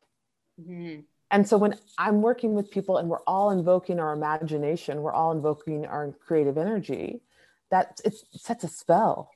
Mm-hmm. 0.61 1.01
And 1.31 1.49
so 1.49 1.59
when 1.59 1.77
I'm 1.99 2.23
working 2.23 2.55
with 2.55 2.71
people 2.71 2.99
and 2.99 3.09
we're 3.09 3.23
all 3.27 3.51
invoking 3.51 3.99
our 3.99 4.13
imagination, 4.13 5.03
we're 5.03 5.13
all 5.13 5.33
invoking 5.33 5.85
our 5.87 6.13
creative 6.25 6.57
energy, 6.59 7.21
that 7.71 8.01
it 8.05 8.15
sets 8.33 8.63
a 8.63 8.69
spell 8.69 9.31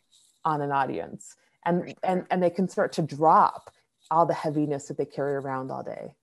on 0.44 0.60
an 0.62 0.70
audience 0.70 1.34
and 1.64 1.94
and 2.02 2.24
and 2.30 2.42
they 2.42 2.50
can 2.50 2.68
start 2.68 2.92
to 2.92 3.02
drop 3.02 3.70
all 4.10 4.26
the 4.26 4.34
heaviness 4.34 4.88
that 4.88 4.96
they 4.96 5.04
carry 5.04 5.34
around 5.34 5.70
all 5.70 5.82
day 5.82 6.14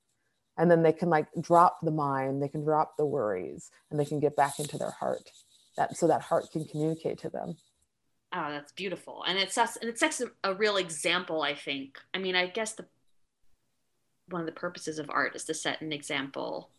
and 0.58 0.70
then 0.70 0.84
they 0.84 0.94
can 0.94 1.10
like 1.10 1.28
drop 1.42 1.80
the 1.82 1.92
mind 1.92 2.42
they 2.42 2.48
can 2.48 2.64
drop 2.64 2.98
the 2.98 3.06
worries 3.06 3.72
and 3.90 4.00
they 4.00 4.06
can 4.06 4.20
get 4.20 4.36
back 4.36 4.60
into 4.60 4.78
their 4.78 4.92
heart. 4.92 5.30
That 5.78 5.98
so 5.98 6.08
that 6.08 6.22
heart 6.22 6.52
can 6.52 6.66
communicate 6.66 7.20
to 7.20 7.30
them. 7.30 7.58
Oh 8.34 8.50
that's 8.50 8.72
beautiful. 8.72 9.24
And 9.28 9.38
it 9.38 9.52
sets 9.52 9.78
and 9.78 9.90
it 9.90 10.00
sets 10.00 10.22
a 10.44 10.54
real 10.54 10.78
example 10.78 11.42
i 11.42 11.54
think. 11.54 12.00
I 12.14 12.20
mean 12.20 12.36
i 12.36 12.48
guess 12.48 12.74
the 12.74 12.86
one 14.30 14.42
of 14.42 14.48
the 14.48 14.54
purposes 14.54 14.98
of 14.98 15.10
art 15.10 15.36
is 15.36 15.44
to 15.46 15.54
set 15.54 15.82
an 15.82 15.94
example 15.94 16.72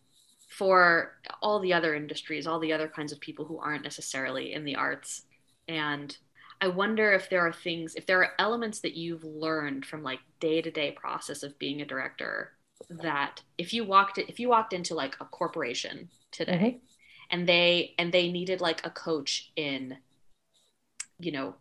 for 0.49 1.13
all 1.43 1.61
the 1.61 1.73
other 1.73 1.95
industries 1.95 2.47
all 2.47 2.59
the 2.59 2.73
other 2.73 2.89
kinds 2.89 3.13
of 3.13 3.21
people 3.21 3.45
who 3.45 3.59
aren't 3.59 3.85
necessarily 3.85 4.53
in 4.53 4.65
the 4.65 4.77
arts. 4.77 5.23
And 5.69 6.17
I 6.61 6.69
wonder 6.69 7.13
if 7.13 7.29
there 7.29 7.47
are 7.47 7.53
things, 7.53 7.97
if 7.97 8.07
there 8.07 8.21
are 8.23 8.33
elements 8.39 8.81
that 8.81 8.97
you've 8.97 9.25
learned 9.25 9.85
from 9.85 10.03
like 10.03 10.21
day 10.41 10.63
to 10.63 10.71
day 10.71 10.93
process 10.93 11.43
of 11.43 11.59
being 11.59 11.83
a 11.83 11.87
director 11.87 12.56
that 12.89 13.43
if 13.59 13.73
you 13.73 13.85
walked 13.85 14.19
if 14.19 14.39
you 14.39 14.49
walked 14.49 14.73
into 14.73 14.95
like 14.95 15.17
a 15.21 15.25
corporation 15.25 16.09
today 16.31 16.53
mm-hmm. 16.53 16.79
and 17.31 17.49
they 17.49 17.95
and 17.99 18.13
they 18.13 18.31
needed 18.31 18.61
like 18.61 18.85
a 18.85 18.91
coach 18.91 19.51
in 19.57 19.97
you 21.19 21.33
know 21.33 21.55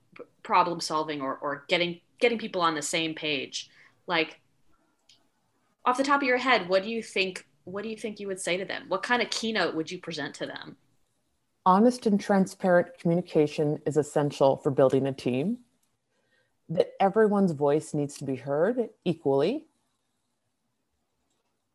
problem 0.44 0.80
solving 0.80 1.22
or 1.22 1.38
or 1.38 1.66
getting 1.68 2.00
getting 2.20 2.38
people 2.38 2.62
on 2.62 2.76
the 2.76 2.82
same 2.82 3.16
page 3.16 3.70
like 4.08 4.40
off 5.86 5.98
the 5.98 6.04
top 6.04 6.22
of 6.22 6.28
your 6.28 6.38
head 6.38 6.68
what 6.68 6.84
do 6.84 6.90
you 6.90 7.02
think 7.02 7.46
what 7.66 7.84
do 7.84 7.90
you 7.90 7.98
think 7.98 8.20
you 8.20 8.28
would 8.28 8.40
say 8.40 8.58
to 8.58 8.66
them? 8.66 8.86
What 8.88 9.04
kind 9.04 9.22
of 9.22 9.30
keynote 9.30 9.76
would 9.76 9.92
you 9.92 10.00
present 10.00 10.34
to 10.36 10.46
them? 10.46 10.78
Honest 11.66 12.06
and 12.06 12.20
transparent 12.20 12.98
communication 13.00 13.80
is 13.86 13.98
essential 13.98 14.58
for 14.58 14.72
building 14.72 15.08
a 15.08 15.12
team. 15.12 15.58
That 16.70 16.92
everyone's 17.00 17.52
voice 17.52 17.94
needs 17.94 18.18
to 18.18 18.24
be 18.24 18.36
heard 18.36 18.90
equally 19.04 19.66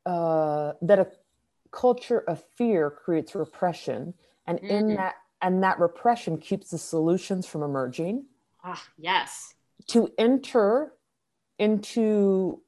uh, 0.06 0.72
that 0.82 0.98
a 0.98 1.06
culture 1.70 2.18
of 2.18 2.42
fear 2.56 2.90
creates 2.90 3.34
repression 3.34 4.14
and 4.46 4.58
mm-hmm. 4.58 4.70
in 4.70 4.94
that 4.96 5.14
and 5.42 5.62
that 5.62 5.78
repression 5.78 6.36
keeps 6.36 6.70
the 6.70 6.78
solutions 6.78 7.46
from 7.46 7.62
emerging 7.62 8.24
ah 8.64 8.82
yes 8.98 9.54
to 9.86 10.10
enter 10.18 10.92
into 11.58 12.60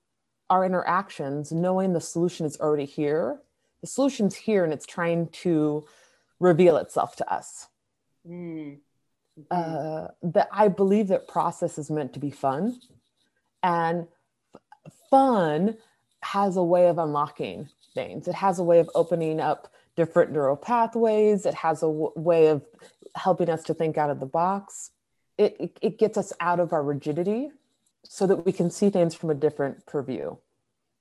our 0.51 0.65
interactions 0.65 1.51
knowing 1.51 1.93
the 1.93 2.01
solution 2.01 2.47
is 2.47 2.59
already 2.61 2.85
here 2.85 3.41
the 3.81 3.87
solution's 3.87 4.37
here 4.37 4.63
and 4.63 4.73
it's 4.73 4.87
trying 4.87 5.27
to 5.29 5.85
reveal 6.39 6.77
itself 6.77 7.17
to 7.17 7.33
us 7.33 7.67
mm. 8.29 8.79
uh, 9.51 10.07
that 10.23 10.49
i 10.53 10.69
believe 10.69 11.09
that 11.09 11.27
process 11.27 11.77
is 11.77 11.91
meant 11.91 12.13
to 12.13 12.21
be 12.21 12.31
fun 12.31 12.79
and 13.65 14.07
fun 15.11 15.77
has 16.23 16.57
a 16.57 16.63
way 16.63 16.89
of 16.89 16.99
unlocking 16.99 17.69
things. 17.95 18.29
It 18.29 18.35
has 18.35 18.59
a 18.59 18.65
way 18.65 18.79
of 18.79 18.91
opening 18.95 19.41
up 19.41 19.73
different 19.97 20.33
neural 20.33 20.57
pathways. 20.57 21.47
It 21.47 21.55
has 21.55 21.83
a 21.83 21.87
w- 21.87 22.13
way 22.17 22.47
of 22.47 22.63
helping 23.15 23.51
us 23.51 23.63
to 23.65 23.75
think 23.75 23.99
out 23.99 24.11
of 24.11 24.21
the 24.21 24.27
box. 24.27 24.91
It, 25.37 25.57
it, 25.59 25.79
it 25.83 25.99
gets 25.99 26.17
us 26.17 26.33
out 26.41 26.61
of 26.61 26.73
our 26.73 26.83
rigidity 26.83 27.51
so 28.05 28.27
that 28.27 28.45
we 28.45 28.53
can 28.53 28.71
see 28.71 28.91
things 28.91 29.15
from 29.15 29.31
a 29.31 29.35
different 29.35 29.87
purview. 29.87 30.37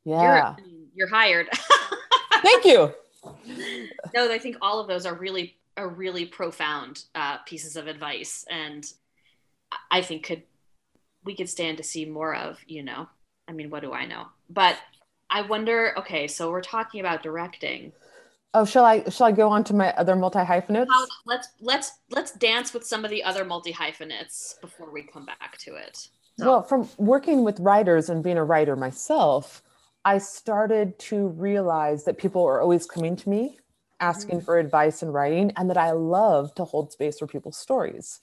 Yeah. 0.04 0.56
You're, 0.58 0.68
you're 0.96 1.10
hired. 1.10 1.50
Thank 2.42 2.66
you. 2.66 2.94
No, 4.16 4.32
I 4.32 4.40
think 4.40 4.58
all 4.62 4.80
of 4.80 4.88
those 4.88 5.06
are 5.06 5.14
really 5.14 5.58
are 5.78 5.88
really 5.88 6.26
profound 6.26 7.04
uh, 7.16 7.38
pieces 7.46 7.76
of 7.76 7.88
advice, 7.88 8.46
and 8.50 8.86
I 9.90 10.02
think 10.02 10.26
could 10.26 10.44
we 11.24 11.36
could 11.36 11.50
stand 11.50 11.78
to 11.78 11.84
see 11.84 12.06
more 12.06 12.36
of. 12.36 12.60
You 12.66 12.84
know, 12.84 13.08
I 13.48 13.52
mean, 13.52 13.70
what 13.70 13.82
do 13.84 13.94
I 13.94 14.06
know? 14.06 14.26
But 14.50 14.78
I 15.32 15.42
wonder. 15.42 15.98
Okay, 15.98 16.28
so 16.28 16.52
we're 16.52 16.62
talking 16.62 17.00
about 17.00 17.24
directing. 17.24 17.94
Oh, 18.54 18.66
shall 18.66 18.86
I 18.86 19.04
shall 19.10 19.28
I 19.28 19.32
go 19.32 19.50
on 19.50 19.64
to 19.66 19.74
my 19.74 19.94
other 19.94 20.16
multi 20.16 20.44
hyphenates? 20.44 20.92
Let's 21.26 21.48
let's 21.62 21.92
let's 22.10 22.32
dance 22.34 22.74
with 22.74 22.86
some 22.86 23.06
of 23.06 23.10
the 23.10 23.24
other 23.24 23.46
multi 23.46 23.72
hyphenates 23.72 24.56
before 24.62 24.92
we 24.92 25.04
come 25.04 25.26
back 25.26 25.58
to 25.60 25.76
it. 25.76 26.10
So. 26.38 26.46
Well, 26.46 26.64
from 26.64 26.90
working 26.98 27.44
with 27.44 27.60
writers 27.60 28.10
and 28.10 28.24
being 28.24 28.38
a 28.38 28.44
writer 28.44 28.76
myself, 28.76 29.64
I 30.04 30.18
started 30.18 31.00
to 31.00 31.28
realize 31.30 32.04
that 32.06 32.18
people 32.18 32.44
are 32.46 32.62
always 32.62 32.86
coming 32.86 33.16
to 33.16 33.30
me 33.30 33.58
asking 34.02 34.38
mm-hmm. 34.38 34.46
for 34.46 34.58
advice 34.58 35.02
in 35.02 35.12
writing, 35.12 35.54
and 35.56 35.70
that 35.70 35.78
I 35.78 35.92
love 35.92 36.54
to 36.56 36.66
hold 36.66 36.92
space 36.92 37.20
for 37.20 37.28
people's 37.28 37.58
stories. 37.58 38.20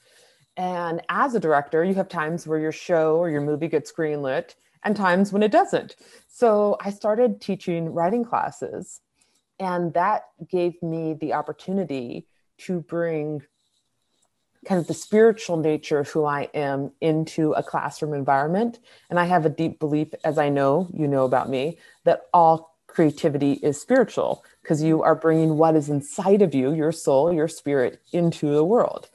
And 0.56 1.00
as 1.08 1.34
a 1.34 1.40
director, 1.40 1.84
you 1.84 1.94
have 1.94 2.08
times 2.08 2.46
where 2.46 2.58
your 2.58 2.72
show 2.72 3.16
or 3.16 3.30
your 3.30 3.40
movie 3.40 3.68
gets 3.68 3.92
greenlit 3.92 4.56
and 4.84 4.96
times 4.96 5.32
when 5.32 5.42
it 5.42 5.52
doesn't. 5.52 5.96
So 6.28 6.76
I 6.80 6.90
started 6.90 7.40
teaching 7.40 7.92
writing 7.92 8.24
classes, 8.24 9.00
and 9.58 9.92
that 9.94 10.24
gave 10.48 10.82
me 10.82 11.14
the 11.14 11.32
opportunity 11.32 12.26
to 12.58 12.80
bring 12.80 13.42
kind 14.66 14.80
of 14.80 14.86
the 14.86 14.94
spiritual 14.94 15.56
nature 15.56 15.98
of 16.00 16.08
who 16.08 16.24
I 16.24 16.48
am 16.54 16.92
into 17.00 17.52
a 17.52 17.62
classroom 17.62 18.12
environment. 18.12 18.80
And 19.08 19.18
I 19.18 19.24
have 19.24 19.46
a 19.46 19.50
deep 19.50 19.78
belief, 19.78 20.08
as 20.24 20.36
I 20.36 20.48
know 20.48 20.88
you 20.92 21.06
know 21.06 21.24
about 21.24 21.48
me, 21.48 21.78
that 22.04 22.22
all 22.34 22.76
creativity 22.86 23.52
is 23.54 23.80
spiritual 23.80 24.44
because 24.62 24.82
you 24.82 25.02
are 25.02 25.14
bringing 25.14 25.56
what 25.56 25.76
is 25.76 25.88
inside 25.88 26.42
of 26.42 26.54
you, 26.54 26.72
your 26.72 26.92
soul, 26.92 27.32
your 27.32 27.48
spirit, 27.48 28.02
into 28.12 28.50
the 28.50 28.64
world. 28.64 29.08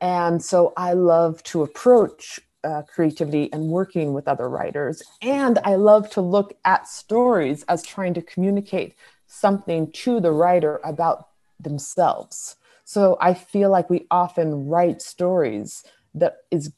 And 0.00 0.42
so 0.42 0.72
I 0.76 0.92
love 0.92 1.42
to 1.44 1.62
approach 1.62 2.40
uh, 2.68 2.82
creativity 2.82 3.50
and 3.52 3.68
working 3.68 4.12
with 4.12 4.28
other 4.28 4.48
writers. 4.48 5.02
And 5.22 5.58
I 5.64 5.76
love 5.76 6.10
to 6.10 6.20
look 6.20 6.54
at 6.66 6.86
stories 6.86 7.64
as 7.68 7.82
trying 7.82 8.12
to 8.14 8.22
communicate 8.22 8.94
something 9.26 9.90
to 9.92 10.20
the 10.20 10.32
writer 10.32 10.80
about 10.84 11.28
themselves. 11.58 12.56
So 12.84 13.16
I 13.20 13.32
feel 13.32 13.70
like 13.70 13.88
we 13.88 14.06
often 14.10 14.68
write 14.68 15.00
stories 15.00 15.82
that 16.14 16.38
is 16.50 16.72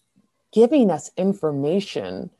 giving 0.52 0.90
us 0.90 1.11
information 1.16 2.30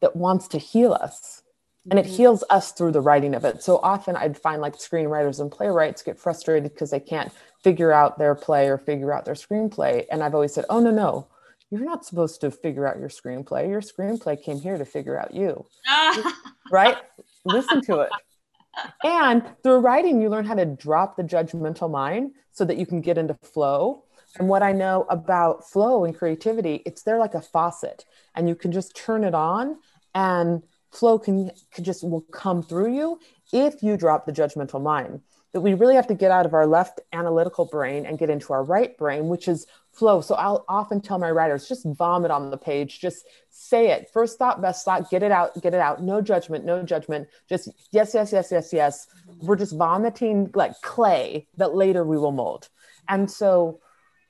that 0.00 0.14
wants 0.14 0.46
to 0.48 0.58
heal 0.58 0.92
us. 0.92 1.42
And 1.90 1.98
it 1.98 2.06
mm-hmm. 2.06 2.14
heals 2.14 2.44
us 2.50 2.70
through 2.70 2.92
the 2.92 3.00
writing 3.00 3.34
of 3.34 3.44
it. 3.44 3.64
So 3.64 3.80
often 3.82 4.14
I'd 4.14 4.38
find 4.38 4.62
like 4.62 4.76
screenwriters 4.76 5.40
and 5.40 5.50
playwrights 5.50 6.02
get 6.02 6.18
frustrated 6.18 6.72
because 6.72 6.90
they 6.90 7.00
can't 7.00 7.32
figure 7.60 7.92
out 7.92 8.18
their 8.18 8.36
play 8.36 8.68
or 8.68 8.78
figure 8.78 9.12
out 9.12 9.24
their 9.24 9.34
screenplay. 9.34 10.06
And 10.10 10.22
I've 10.22 10.34
always 10.34 10.54
said, 10.54 10.66
oh, 10.68 10.78
no, 10.78 10.92
no, 10.92 11.26
you're 11.72 11.86
not 11.86 12.04
supposed 12.04 12.42
to 12.42 12.50
figure 12.50 12.86
out 12.86 12.98
your 12.98 13.08
screenplay. 13.08 13.66
Your 13.66 13.80
screenplay 13.80 14.40
came 14.40 14.60
here 14.60 14.76
to 14.76 14.84
figure 14.84 15.18
out 15.18 15.32
you. 15.32 15.64
right? 16.70 16.98
Listen 17.46 17.80
to 17.86 18.00
it. 18.00 18.10
And 19.02 19.42
through 19.62 19.78
writing, 19.78 20.20
you 20.20 20.28
learn 20.28 20.44
how 20.44 20.54
to 20.54 20.66
drop 20.66 21.16
the 21.16 21.22
judgmental 21.22 21.90
mind 21.90 22.32
so 22.52 22.66
that 22.66 22.76
you 22.76 22.84
can 22.84 23.00
get 23.00 23.16
into 23.16 23.34
flow. 23.42 24.04
And 24.38 24.50
what 24.50 24.62
I 24.62 24.72
know 24.72 25.06
about 25.08 25.66
flow 25.66 26.04
and 26.04 26.14
creativity, 26.14 26.82
it's 26.84 27.04
there 27.04 27.18
like 27.18 27.34
a 27.34 27.40
faucet, 27.40 28.04
and 28.34 28.48
you 28.48 28.54
can 28.54 28.70
just 28.70 28.94
turn 28.94 29.24
it 29.24 29.34
on, 29.34 29.78
and 30.14 30.62
flow 30.90 31.18
can, 31.18 31.50
can 31.72 31.84
just 31.84 32.06
will 32.06 32.22
come 32.32 32.62
through 32.62 32.94
you 32.94 33.18
if 33.52 33.82
you 33.82 33.96
drop 33.96 34.26
the 34.26 34.32
judgmental 34.32 34.82
mind 34.82 35.20
that 35.52 35.60
we 35.60 35.74
really 35.74 35.94
have 35.94 36.06
to 36.06 36.14
get 36.14 36.30
out 36.30 36.46
of 36.46 36.54
our 36.54 36.66
left 36.66 37.00
analytical 37.12 37.66
brain 37.66 38.06
and 38.06 38.18
get 38.18 38.30
into 38.30 38.52
our 38.52 38.64
right 38.64 38.96
brain, 38.96 39.28
which 39.28 39.48
is 39.48 39.66
flow. 39.92 40.22
So 40.22 40.34
I'll 40.34 40.64
often 40.68 41.00
tell 41.00 41.18
my 41.18 41.30
writers 41.30 41.68
just 41.68 41.84
vomit 41.84 42.30
on 42.30 42.50
the 42.50 42.56
page, 42.56 43.00
just 43.00 43.26
say 43.50 43.90
it. 43.90 44.08
First 44.12 44.38
thought, 44.38 44.62
best 44.62 44.84
thought, 44.84 45.10
get 45.10 45.22
it 45.22 45.30
out, 45.30 45.60
get 45.62 45.74
it 45.74 45.80
out. 45.80 46.02
No 46.02 46.22
judgment, 46.22 46.64
no 46.64 46.82
judgment. 46.82 47.28
Just 47.48 47.68
yes, 47.90 48.14
yes, 48.14 48.32
yes, 48.32 48.50
yes, 48.50 48.72
yes. 48.72 49.06
We're 49.42 49.56
just 49.56 49.76
vomiting 49.76 50.50
like 50.54 50.80
clay 50.80 51.46
that 51.58 51.74
later 51.74 52.04
we 52.04 52.16
will 52.16 52.32
mold. 52.32 52.68
And 53.08 53.30
so 53.30 53.80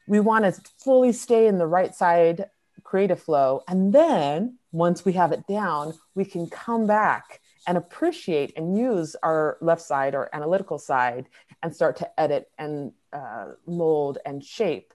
we 0.08 0.18
want 0.18 0.44
to 0.44 0.60
fully 0.78 1.12
stay 1.12 1.46
in 1.46 1.58
the 1.58 1.66
right 1.66 1.94
side 1.94 2.46
creative 2.82 3.22
flow. 3.22 3.62
And 3.68 3.92
then 3.92 4.58
once 4.72 5.04
we 5.04 5.12
have 5.12 5.30
it 5.30 5.46
down, 5.46 5.94
we 6.16 6.24
can 6.24 6.48
come 6.48 6.86
back 6.86 7.40
and 7.66 7.78
appreciate 7.78 8.52
and 8.56 8.76
use 8.76 9.16
our 9.22 9.58
left 9.60 9.82
side 9.82 10.14
or 10.14 10.28
analytical 10.32 10.78
side 10.78 11.28
and 11.62 11.74
start 11.74 11.96
to 11.96 12.20
edit 12.20 12.50
and 12.58 12.92
uh, 13.12 13.46
mold 13.66 14.18
and 14.24 14.44
shape. 14.44 14.92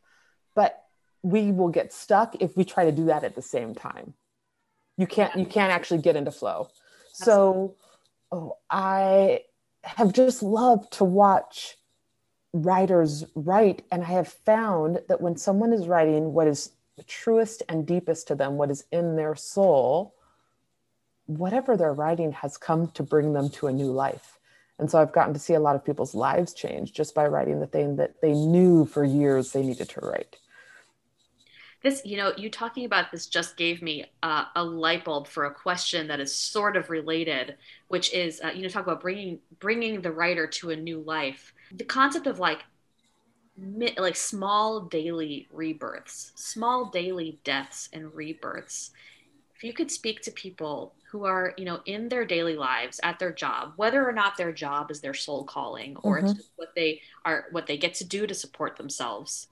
But 0.56 0.84
we 1.24 1.52
will 1.52 1.70
get 1.70 1.94
stuck 1.94 2.36
if 2.42 2.56
we 2.58 2.66
try 2.66 2.86
to 2.86 2.92
do 2.92 3.06
that 3.06 3.24
at 3.24 3.36
the 3.36 3.42
same 3.42 3.76
time. 3.76 4.14
You 4.98 5.08
can't 5.08 5.36
you 5.36 5.46
can't 5.46 5.72
actually 5.72 6.02
get 6.02 6.16
into 6.16 6.32
flow. 6.32 6.70
So 7.14 7.76
oh, 8.32 8.58
I 8.70 9.42
have 9.84 10.14
just 10.14 10.42
loved 10.44 10.92
to 10.94 11.04
watch 11.04 11.78
writers 12.54 13.26
write 13.36 13.84
and 13.92 14.04
I 14.04 14.08
have 14.08 14.28
found 14.28 15.00
that 15.08 15.22
when 15.22 15.38
someone 15.38 15.74
is 15.74 15.88
writing 15.88 16.34
what 16.34 16.48
is 16.48 16.72
truest 17.06 17.64
and 17.70 17.86
deepest 17.86 18.28
to 18.28 18.36
them, 18.36 18.58
what 18.58 18.72
is 18.72 18.86
in 18.92 19.16
their 19.16 19.36
soul, 19.36 20.16
whatever 21.28 21.78
they're 21.78 21.94
writing 21.94 22.32
has 22.32 22.58
come 22.58 22.90
to 22.92 23.04
bring 23.04 23.34
them 23.34 23.50
to 23.50 23.68
a 23.68 23.72
new 23.72 23.92
life. 23.92 24.40
And 24.80 24.90
so 24.90 25.00
I've 25.00 25.14
gotten 25.14 25.34
to 25.34 25.40
see 25.40 25.54
a 25.54 25.60
lot 25.60 25.76
of 25.76 25.86
people's 25.86 26.16
lives 26.16 26.54
change 26.54 26.94
just 26.94 27.16
by 27.16 27.28
writing 27.28 27.60
the 27.60 27.68
thing 27.68 27.96
that 27.98 28.22
they 28.22 28.34
knew 28.34 28.86
for 28.86 29.04
years 29.04 29.52
they 29.52 29.64
needed 29.64 29.90
to 29.90 30.02
write. 30.02 30.38
This, 31.84 32.02
you 32.06 32.18
know, 32.18 32.34
you 32.36 32.50
talking 32.50 32.86
about 32.86 33.12
this 33.12 33.28
just 33.28 33.56
gave 33.56 33.82
me 33.82 34.06
uh, 34.24 34.46
a 34.56 34.64
light 34.64 35.06
bulb 35.06 35.28
for 35.28 35.46
a 35.46 35.54
question 35.54 36.08
that 36.08 36.20
is 36.20 36.36
sort 36.36 36.76
of 36.76 36.90
related, 36.90 37.56
which 37.88 38.14
is, 38.14 38.42
uh, 38.44 38.50
you 38.50 38.64
know, 38.64 38.68
talk 38.68 38.84
about 38.84 39.02
bringing 39.02 39.40
bringing 39.60 40.02
the 40.02 40.12
writer 40.12 40.48
to 40.48 40.72
a 40.72 40.76
new 40.76 41.00
life. 41.00 41.54
The 41.72 41.84
concept 41.84 42.26
of 42.26 42.40
like 42.40 42.64
like 43.98 44.16
small 44.16 44.82
daily 44.82 45.48
rebirths, 45.52 46.32
small 46.36 46.86
daily 46.86 47.40
deaths 47.44 47.90
and 47.94 48.14
rebirths. 48.14 48.92
If 49.58 49.64
you 49.64 49.74
could 49.74 49.92
speak 49.92 50.22
to 50.22 50.32
people 50.32 50.94
who 51.12 51.26
are 51.26 51.54
you 51.58 51.66
know 51.66 51.82
in 51.86 52.10
their 52.10 52.26
daily 52.26 52.56
lives 52.56 53.00
at 53.04 53.18
their 53.18 53.32
job 53.32 53.74
whether 53.78 54.08
or 54.08 54.12
not 54.12 54.38
their 54.38 54.52
job 54.52 54.92
is 54.92 55.02
their 55.02 55.14
soul 55.14 55.44
calling 55.46 55.96
or 56.04 56.18
mm-hmm. 56.18 56.28
it's 56.28 56.50
what 56.58 56.76
they 56.76 57.02
are 57.24 57.46
what 57.52 57.66
they 57.66 57.78
get 57.78 57.94
to 57.94 58.04
do 58.04 58.28
to 58.28 58.34
support 58.34 58.76
themselves 58.76 59.48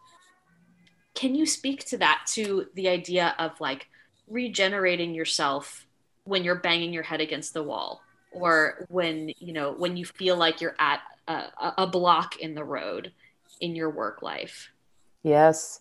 can 1.14 1.34
you 1.34 1.46
speak 1.46 1.86
to 1.86 1.98
that 1.98 2.24
to 2.28 2.68
the 2.76 2.90
idea 2.90 3.34
of 3.40 3.60
like 3.62 3.88
regenerating 4.28 5.14
yourself 5.14 5.88
when 6.26 6.44
you're 6.44 6.56
banging 6.56 6.92
your 6.92 7.04
head 7.04 7.22
against 7.22 7.54
the 7.54 7.64
wall 7.64 8.02
or 8.34 8.86
when 8.90 9.32
you 9.40 9.54
know 9.54 9.72
when 9.72 9.96
you 9.96 10.06
feel 10.06 10.36
like 10.36 10.60
you're 10.60 10.76
at 10.78 11.00
a, 11.28 11.74
a 11.80 11.88
block 11.88 12.38
in 12.38 12.54
the 12.54 12.64
road 12.64 13.12
in 13.62 13.76
your 13.76 13.90
work 13.90 14.22
life? 14.22 14.70
Yes. 15.24 15.80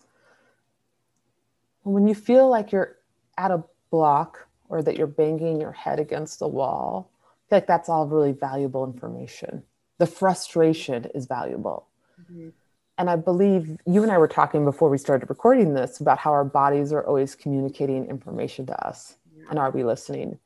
When 1.83 2.07
you 2.07 2.15
feel 2.15 2.49
like 2.49 2.71
you're 2.71 2.95
at 3.37 3.51
a 3.51 3.63
block 3.95 4.47
or 4.67 4.81
that 4.81 4.97
you're 4.97 5.15
banging 5.23 5.61
your 5.61 5.71
head 5.71 5.99
against 6.01 6.39
the 6.39 6.47
wall, 6.47 7.09
I 7.13 7.49
feel 7.49 7.57
like 7.57 7.67
that's 7.67 7.87
all 7.87 8.07
really 8.07 8.33
valuable 8.33 8.83
information. 8.83 9.63
The 9.99 10.05
frustration 10.05 11.05
is 11.15 11.27
valuable. 11.27 11.87
Mm-hmm. 12.19 12.49
And 12.97 13.09
I 13.09 13.15
believe 13.15 13.77
you 13.85 14.03
and 14.03 14.11
I 14.11 14.17
were 14.17 14.27
talking 14.27 14.65
before 14.65 14.89
we 14.89 14.97
started 14.97 15.29
recording 15.29 15.73
this 15.73 16.01
about 16.01 16.17
how 16.17 16.31
our 16.31 16.43
bodies 16.43 16.91
are 16.91 17.05
always 17.05 17.35
communicating 17.35 18.05
information 18.07 18.65
to 18.65 18.87
us. 18.87 19.15
Yeah. 19.37 19.45
And 19.49 19.59
are 19.59 19.71
we 19.71 19.85
listening? 19.85 20.39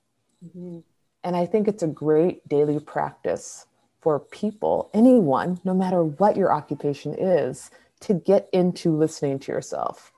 Mm-hmm. 0.46 0.80
And 1.24 1.36
I 1.36 1.48
think 1.48 1.68
it's 1.68 1.84
a 1.84 1.88
great 1.88 2.48
daily 2.48 2.80
practice 2.80 3.66
for 4.00 4.20
people, 4.20 4.92
anyone, 4.94 5.60
no 5.64 5.74
matter 5.74 6.04
what 6.04 6.38
your 6.38 6.54
occupation 6.54 7.16
is, 7.18 7.72
to 8.02 8.14
get 8.14 8.48
into 8.54 8.96
listening 8.96 9.40
to 9.40 9.52
yourself. 9.52 10.12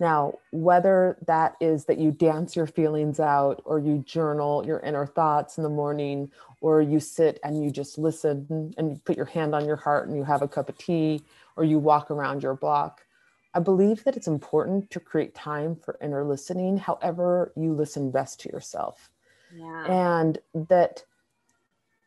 Now, 0.00 0.38
whether 0.50 1.18
that 1.26 1.56
is 1.60 1.84
that 1.84 1.98
you 1.98 2.10
dance 2.10 2.56
your 2.56 2.66
feelings 2.66 3.20
out, 3.20 3.60
or 3.66 3.78
you 3.78 3.98
journal 3.98 4.64
your 4.66 4.80
inner 4.80 5.06
thoughts 5.06 5.58
in 5.58 5.62
the 5.62 5.68
morning, 5.68 6.30
or 6.62 6.80
you 6.80 6.98
sit 6.98 7.38
and 7.44 7.62
you 7.62 7.70
just 7.70 7.98
listen 7.98 8.74
and 8.78 8.90
you 8.90 9.00
put 9.04 9.16
your 9.16 9.26
hand 9.26 9.54
on 9.54 9.66
your 9.66 9.76
heart 9.76 10.08
and 10.08 10.16
you 10.16 10.24
have 10.24 10.40
a 10.40 10.48
cup 10.48 10.70
of 10.70 10.78
tea, 10.78 11.22
or 11.56 11.64
you 11.64 11.78
walk 11.78 12.10
around 12.10 12.42
your 12.42 12.54
block, 12.54 13.04
I 13.52 13.60
believe 13.60 14.04
that 14.04 14.16
it's 14.16 14.28
important 14.28 14.90
to 14.90 15.00
create 15.00 15.34
time 15.34 15.76
for 15.76 15.98
inner 16.00 16.24
listening, 16.24 16.78
however, 16.78 17.52
you 17.54 17.74
listen 17.74 18.10
best 18.10 18.40
to 18.40 18.48
yourself. 18.48 19.10
Yeah. 19.54 19.84
And 19.84 20.38
that 20.54 21.04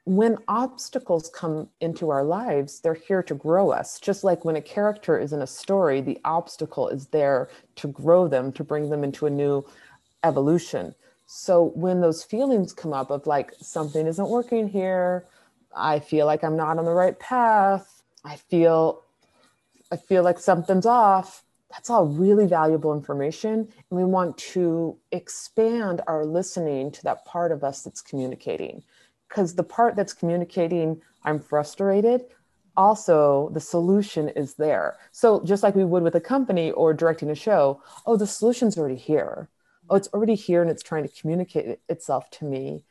when 0.06 0.38
obstacles 0.50 1.30
come 1.30 1.70
into 1.80 2.10
our 2.10 2.24
lives, 2.24 2.82
they're 2.82 2.94
here 2.94 3.24
to 3.24 3.36
grow 3.36 3.72
us. 3.72 4.00
Just 4.00 4.24
like 4.24 4.44
when 4.44 4.58
a 4.58 4.62
character 4.62 5.18
is 5.18 5.32
in 5.32 5.42
a 5.42 5.48
story, 5.48 6.02
the 6.02 6.20
obstacle 6.26 6.90
is 6.90 7.08
there 7.08 7.50
to 7.78 7.88
grow 7.88 8.28
them, 8.28 8.52
to 8.54 8.64
bring 8.64 8.90
them 8.90 9.04
into 9.04 9.26
a 9.26 9.30
new 9.30 9.66
evolution. 10.24 10.94
So 11.26 11.72
when 11.76 12.02
those 12.02 12.24
feelings 12.24 12.74
come 12.74 12.92
up 12.92 13.12
of 13.12 13.26
like 13.28 13.54
something 13.62 14.06
isn't 14.06 14.30
working 14.30 14.68
here, 14.68 15.26
I 15.76 16.00
feel 16.00 16.26
like 16.26 16.44
I'm 16.44 16.58
not 16.58 16.78
on 16.78 16.86
the 16.86 16.92
right 16.92 17.18
path, 17.18 18.04
I 18.26 18.36
feel 18.36 19.04
I 19.92 19.96
feel 19.96 20.24
like 20.24 20.40
something's 20.40 20.88
off. 20.88 21.44
That's 21.70 21.90
all 21.90 22.08
really 22.08 22.48
valuable 22.48 22.94
information. 22.94 23.52
And 23.60 24.00
we 24.00 24.04
want 24.04 24.38
to 24.40 24.98
expand 25.12 26.02
our 26.08 26.26
listening 26.26 26.92
to 26.92 27.04
that 27.04 27.26
part 27.26 27.52
of 27.52 27.64
us 27.64 27.84
that's 27.84 28.02
communicating 28.02 28.84
because 29.34 29.56
the 29.56 29.64
part 29.64 29.96
that's 29.96 30.14
communicating 30.14 31.02
i'm 31.24 31.40
frustrated 31.40 32.26
also 32.76 33.50
the 33.54 33.60
solution 33.60 34.30
is 34.30 34.56
there. 34.56 34.98
So 35.12 35.44
just 35.44 35.64
like 35.64 35.76
we 35.76 35.86
would 35.86 36.04
with 36.04 36.16
a 36.16 36.22
company 36.22 36.72
or 36.72 36.94
directing 36.94 37.30
a 37.30 37.36
show 37.36 37.82
oh 38.06 38.18
the 38.18 38.28
solution's 38.28 38.78
already 38.78 38.96
here. 38.96 39.50
Oh 39.90 39.96
it's 39.96 40.08
already 40.10 40.36
here 40.36 40.62
and 40.62 40.72
it's 40.72 40.84
trying 40.84 41.08
to 41.08 41.22
communicate 41.22 41.80
itself 41.90 42.30
to 42.32 42.46
me. 42.46 42.86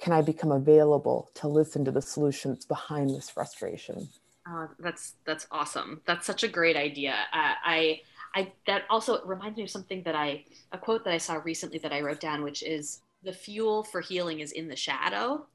Can 0.00 0.12
i 0.12 0.22
become 0.22 0.52
available 0.52 1.30
to 1.34 1.48
listen 1.48 1.84
to 1.84 1.90
the 1.90 2.02
solutions 2.02 2.64
behind 2.64 3.10
this 3.10 3.30
frustration? 3.30 4.08
Uh, 4.48 4.66
that's 4.78 5.14
that's 5.24 5.46
awesome. 5.50 6.02
That's 6.06 6.26
such 6.26 6.42
a 6.42 6.48
great 6.48 6.76
idea. 6.76 7.14
Uh, 7.32 7.54
i 7.64 8.00
i 8.34 8.52
that 8.66 8.82
also 8.90 9.24
reminds 9.24 9.56
me 9.56 9.62
of 9.62 9.70
something 9.70 10.02
that 10.02 10.14
i 10.14 10.44
a 10.72 10.78
quote 10.78 11.04
that 11.04 11.12
i 11.12 11.18
saw 11.18 11.34
recently 11.44 11.78
that 11.78 11.92
i 11.92 12.00
wrote 12.00 12.20
down 12.20 12.42
which 12.42 12.62
is 12.62 13.00
the 13.22 13.32
fuel 13.32 13.84
for 13.84 14.00
healing 14.00 14.40
is 14.40 14.52
in 14.52 14.68
the 14.68 14.76
shadow 14.76 15.46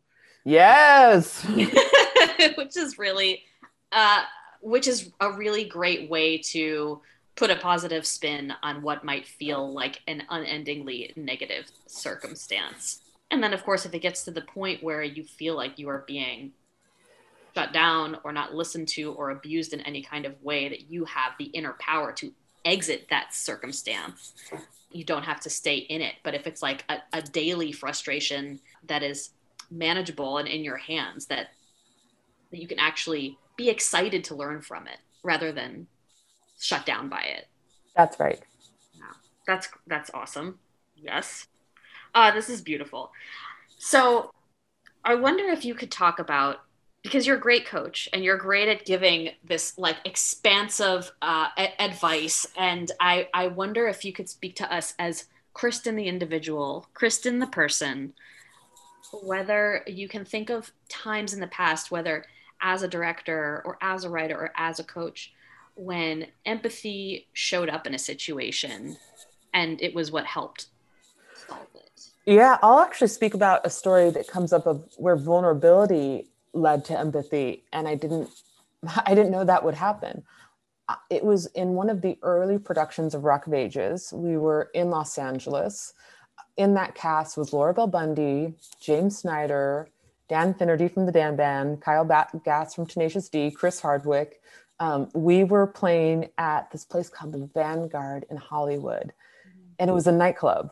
Yes. 0.46 1.46
which 2.56 2.78
is 2.78 2.98
really, 2.98 3.44
uh, 3.92 4.24
which 4.62 4.88
is 4.88 5.12
a 5.20 5.32
really 5.32 5.66
great 5.66 6.10
way 6.10 6.38
to 6.38 7.02
put 7.36 7.50
a 7.50 7.56
positive 7.56 8.06
spin 8.06 8.54
on 8.64 8.82
what 8.82 9.06
might 9.06 9.26
feel 9.26 9.74
like 9.74 10.02
an 10.08 10.24
unendingly 10.30 11.14
negative 11.16 11.66
circumstance. 11.88 13.02
And 13.32 13.42
then, 13.42 13.54
of 13.54 13.64
course, 13.64 13.86
if 13.86 13.94
it 13.94 14.00
gets 14.00 14.26
to 14.26 14.32
the 14.32 14.42
point 14.42 14.84
where 14.84 15.04
you 15.04 15.24
feel 15.24 15.56
like 15.56 15.80
you 15.80 15.88
are 15.90 16.04
being 16.08 16.52
shut 17.56 17.72
down 17.72 18.18
or 18.24 18.32
not 18.32 18.54
listened 18.54 18.88
to 18.90 19.14
or 19.14 19.30
abused 19.30 19.74
in 19.74 19.82
any 19.82 20.02
kind 20.02 20.26
of 20.26 20.42
way, 20.44 20.68
that 20.70 20.90
you 20.92 21.06
have 21.06 21.34
the 21.38 21.46
inner 21.46 21.76
power 21.80 22.12
to 22.14 22.34
exit 22.66 23.08
that 23.10 23.34
circumstance. 23.34 24.34
You 24.92 25.04
don't 25.04 25.24
have 25.24 25.40
to 25.42 25.50
stay 25.50 25.78
in 25.78 26.02
it. 26.02 26.16
But 26.24 26.34
if 26.34 26.48
it's 26.48 26.62
like 26.62 26.84
a, 26.90 26.98
a 27.14 27.22
daily 27.22 27.72
frustration 27.72 28.60
that 28.88 29.04
is 29.04 29.30
manageable 29.72 30.38
and 30.38 30.48
in 30.48 30.64
your 30.64 30.78
hands 30.78 31.28
that 31.28 31.48
that 32.52 32.60
you 32.60 32.68
can 32.68 32.80
actually 32.80 33.38
be 33.58 33.70
excited 33.70 34.24
to 34.24 34.36
learn 34.36 34.62
from 34.62 34.88
it 34.88 34.98
rather 35.24 35.52
than 35.52 35.88
shut 36.60 36.86
down 36.86 37.10
by 37.10 37.22
it. 37.22 37.48
That's 37.96 38.20
right. 38.20 38.40
Yeah, 38.96 39.04
that's 39.46 39.70
that's 39.88 40.10
awesome. 40.14 40.60
Yes. 40.96 41.48
Uh, 42.16 42.32
this 42.32 42.50
is 42.50 42.62
beautiful. 42.62 43.12
So 43.78 44.32
I 45.04 45.16
wonder 45.16 45.46
if 45.46 45.64
you 45.64 45.76
could 45.76 45.92
talk 45.92 46.20
about 46.20 46.62
because 47.04 47.26
you're 47.26 47.38
a 47.38 47.42
great 47.42 47.66
coach 47.66 48.10
and 48.12 48.24
you're 48.24 48.38
great 48.38 48.68
at 48.68 48.86
giving 48.86 49.30
this 49.44 49.78
like 49.78 49.98
expansive 50.06 51.12
uh, 51.22 51.48
a- 51.58 51.82
advice 51.82 52.48
and 52.58 52.92
I, 53.00 53.30
I 53.34 53.48
wonder 53.48 53.88
if 53.88 54.04
you 54.04 54.12
could 54.12 54.28
speak 54.28 54.56
to 54.58 54.74
us 54.74 54.94
as 55.00 55.26
kristin 55.56 55.96
the 55.96 56.08
individual 56.08 56.88
kristin 56.94 57.40
the 57.40 57.48
person 57.48 58.14
whether 59.12 59.84
you 59.88 60.08
can 60.08 60.26
think 60.26 60.50
of 60.50 60.72
times 60.90 61.34
in 61.34 61.40
the 61.40 61.48
past, 61.48 61.92
whether 61.92 62.26
as 62.62 62.84
a 62.84 62.88
director 62.88 63.62
or 63.66 63.78
as 63.82 64.04
a 64.04 64.10
writer 64.10 64.36
or 64.36 64.52
as 64.56 64.80
a 64.80 64.84
coach, 64.84 65.34
when 65.76 66.28
empathy 66.46 67.28
showed 67.34 67.70
up 67.70 67.88
in 67.88 67.94
a 67.94 68.00
situation 68.00 68.98
and 69.54 69.82
it 69.82 69.96
was 69.96 70.12
what 70.12 70.26
helped 70.26 70.68
solve 71.48 71.68
it. 71.76 72.10
Yeah, 72.26 72.58
I'll 72.62 72.80
actually 72.80 73.08
speak 73.08 73.34
about 73.34 73.66
a 73.66 73.70
story 73.70 74.10
that 74.12 74.28
comes 74.28 74.52
up 74.54 74.68
of 74.68 74.84
where 74.98 75.16
vulnerability 75.16 76.28
led 76.54 76.84
to 76.86 77.00
empathy 77.00 77.64
and 77.72 77.88
I 77.88 77.96
didn't 77.96 78.30
I 79.06 79.16
didn't 79.16 79.32
know 79.32 79.44
that 79.46 79.64
would 79.64 79.76
happen. 79.76 80.24
Uh, 80.88 80.96
it 81.10 81.24
was 81.24 81.46
in 81.48 81.70
one 81.70 81.90
of 81.90 82.02
the 82.02 82.18
early 82.24 82.58
productions 82.58 83.14
of 83.14 83.24
Rock 83.24 83.48
of 83.48 83.54
Ages. 83.54 84.12
We 84.14 84.38
were 84.38 84.70
in 84.74 84.90
Los 84.90 85.18
Angeles 85.18 85.94
in 86.60 86.74
that 86.74 86.94
cast 86.94 87.38
was 87.38 87.54
Laura 87.54 87.74
Bell 87.74 87.88
Bundy, 87.88 88.54
James 88.82 89.18
Snyder, 89.18 89.88
Dan 90.28 90.54
Finnerty 90.54 90.90
from 90.90 91.06
the 91.06 91.12
Dan 91.12 91.38
Band, 91.38 91.82
Kyle 91.82 92.04
Gass 92.04 92.76
from 92.76 92.86
Tenacious 92.86 93.30
D, 93.30 93.50
Chris 93.50 93.80
Hardwick. 93.80 94.42
Um, 94.82 95.10
we 95.14 95.46
were 95.46 95.66
playing 95.66 96.30
at 96.38 96.70
this 96.72 96.84
place 96.84 97.08
called 97.08 97.32
the 97.32 97.50
Vanguard 97.54 98.26
in 98.30 98.36
Hollywood, 98.36 99.14
and 99.80 99.90
it 99.90 99.94
was 99.94 100.06
a 100.06 100.12
nightclub. 100.12 100.72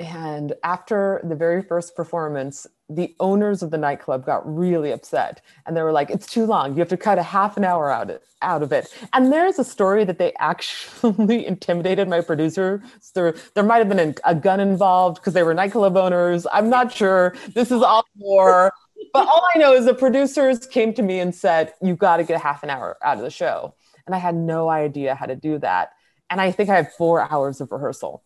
And 0.00 0.54
after 0.64 1.20
the 1.22 1.36
very 1.36 1.62
first 1.62 1.94
performance, 1.94 2.66
the 2.88 3.14
owners 3.20 3.62
of 3.62 3.70
the 3.70 3.78
nightclub 3.78 4.24
got 4.24 4.42
really 4.46 4.92
upset 4.92 5.42
and 5.66 5.76
they 5.76 5.82
were 5.82 5.92
like, 5.92 6.10
it's 6.10 6.26
too 6.26 6.46
long. 6.46 6.72
You 6.72 6.78
have 6.78 6.88
to 6.88 6.96
cut 6.96 7.18
a 7.18 7.22
half 7.22 7.56
an 7.56 7.64
hour 7.64 7.90
out 7.90 8.10
of, 8.10 8.22
out 8.40 8.62
of 8.62 8.72
it. 8.72 8.92
And 9.12 9.30
there's 9.32 9.58
a 9.58 9.64
story 9.64 10.04
that 10.04 10.18
they 10.18 10.32
actually 10.38 11.46
intimidated 11.46 12.08
my 12.08 12.20
producer. 12.20 12.82
There, 13.14 13.34
there 13.54 13.64
might 13.64 13.78
have 13.78 13.88
been 13.88 14.14
a 14.24 14.34
gun 14.34 14.60
involved 14.60 15.16
because 15.16 15.34
they 15.34 15.42
were 15.42 15.52
nightclub 15.54 15.96
owners. 15.96 16.46
I'm 16.52 16.70
not 16.70 16.92
sure. 16.92 17.34
This 17.54 17.70
is 17.70 17.82
all 17.82 18.04
more. 18.16 18.72
but 19.12 19.26
all 19.26 19.46
I 19.54 19.58
know 19.58 19.74
is 19.74 19.84
the 19.84 19.94
producers 19.94 20.66
came 20.66 20.94
to 20.94 21.02
me 21.02 21.20
and 21.20 21.34
said, 21.34 21.74
you've 21.82 21.98
got 21.98 22.18
to 22.18 22.24
get 22.24 22.36
a 22.36 22.42
half 22.42 22.62
an 22.62 22.70
hour 22.70 22.96
out 23.02 23.18
of 23.18 23.22
the 23.22 23.30
show. 23.30 23.74
And 24.06 24.14
I 24.14 24.18
had 24.18 24.34
no 24.34 24.70
idea 24.70 25.14
how 25.14 25.26
to 25.26 25.36
do 25.36 25.58
that. 25.58 25.92
And 26.30 26.40
I 26.40 26.52
think 26.52 26.70
I 26.70 26.76
had 26.76 26.92
four 26.92 27.30
hours 27.30 27.60
of 27.60 27.70
rehearsal. 27.70 28.22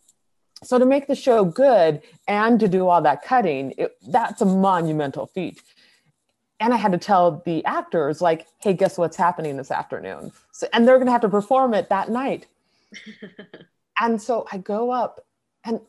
So 0.62 0.78
to 0.78 0.86
make 0.86 1.06
the 1.06 1.14
show 1.14 1.44
good 1.44 2.02
and 2.28 2.58
to 2.60 2.68
do 2.68 2.88
all 2.88 3.02
that 3.02 3.22
cutting, 3.24 3.74
it, 3.76 3.96
that's 4.06 4.40
a 4.40 4.46
monumental 4.46 5.26
feat. 5.26 5.60
And 6.60 6.72
I 6.72 6.76
had 6.76 6.92
to 6.92 6.98
tell 6.98 7.42
the 7.44 7.64
actors, 7.64 8.20
like, 8.20 8.46
hey, 8.58 8.72
guess 8.72 8.96
what's 8.96 9.16
happening 9.16 9.56
this 9.56 9.72
afternoon? 9.72 10.30
So, 10.52 10.68
and 10.72 10.86
they're 10.86 10.96
going 10.96 11.06
to 11.06 11.12
have 11.12 11.22
to 11.22 11.28
perform 11.28 11.74
it 11.74 11.88
that 11.88 12.08
night. 12.08 12.46
and 14.00 14.22
so 14.22 14.46
I 14.52 14.58
go 14.58 14.92
up, 14.92 15.26
and 15.64 15.80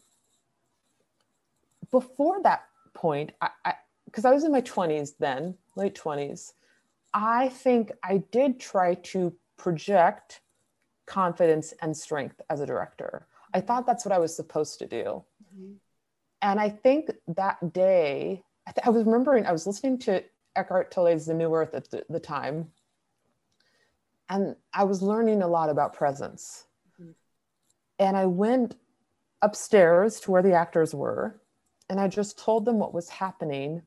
before 1.91 2.41
that 2.41 2.65
point, 2.95 3.33
I, 3.39 3.75
because 4.05 4.25
I, 4.25 4.31
I 4.31 4.33
was 4.33 4.43
in 4.43 4.51
my 4.51 4.62
20s 4.62 5.12
then, 5.19 5.55
late 5.75 5.93
20s, 5.95 6.53
I 7.13 7.49
think 7.49 7.91
I 8.03 8.23
did 8.31 8.59
try 8.59 8.95
to 8.95 9.36
project 9.57 10.41
confidence 11.05 11.73
and 11.81 11.95
strength 11.95 12.41
as 12.49 12.59
a 12.59 12.65
director. 12.65 13.27
I 13.54 13.62
thought 13.62 13.86
that's 13.86 14.06
what 14.06 14.12
I 14.12 14.20
was 14.20 14.36
supposed 14.36 14.80
to 14.80 14.88
do. 14.88 15.24
Mm-hmm. 15.56 15.74
And 16.42 16.60
I 16.60 16.70
think 16.70 17.12
that 17.36 17.74
day, 17.74 18.44
I, 18.68 18.72
th- 18.72 18.86
I, 18.86 18.89
was 18.89 19.06
remembering, 19.06 19.46
I 19.46 19.52
was 19.52 19.68
listening 19.68 20.00
to 20.00 20.24
Eckhart 20.56 20.92
Tolle's 20.92 21.26
The 21.26 21.34
New 21.34 21.54
Earth 21.54 21.74
at 21.74 21.89
the, 21.89 22.04
the 22.10 22.20
time. 22.20 22.72
And 24.30 24.56
I 24.74 24.84
was 24.84 25.02
learning 25.02 25.42
a 25.42 25.48
lot 25.48 25.70
about 25.70 25.94
presence. 25.94 26.66
Mm-hmm. 27.00 27.12
And 28.00 28.18
I 28.18 28.26
went 28.26 28.76
upstairs 29.42 30.20
to 30.22 30.32
where 30.32 30.42
the 30.42 30.54
actors 30.54 30.94
were. 30.94 31.39
And 31.89 32.00
I 32.00 32.08
just 32.08 32.39
told 32.39 32.66
them 32.66 32.80
what 32.80 32.94
was 32.94 33.10
happening. 33.10 33.82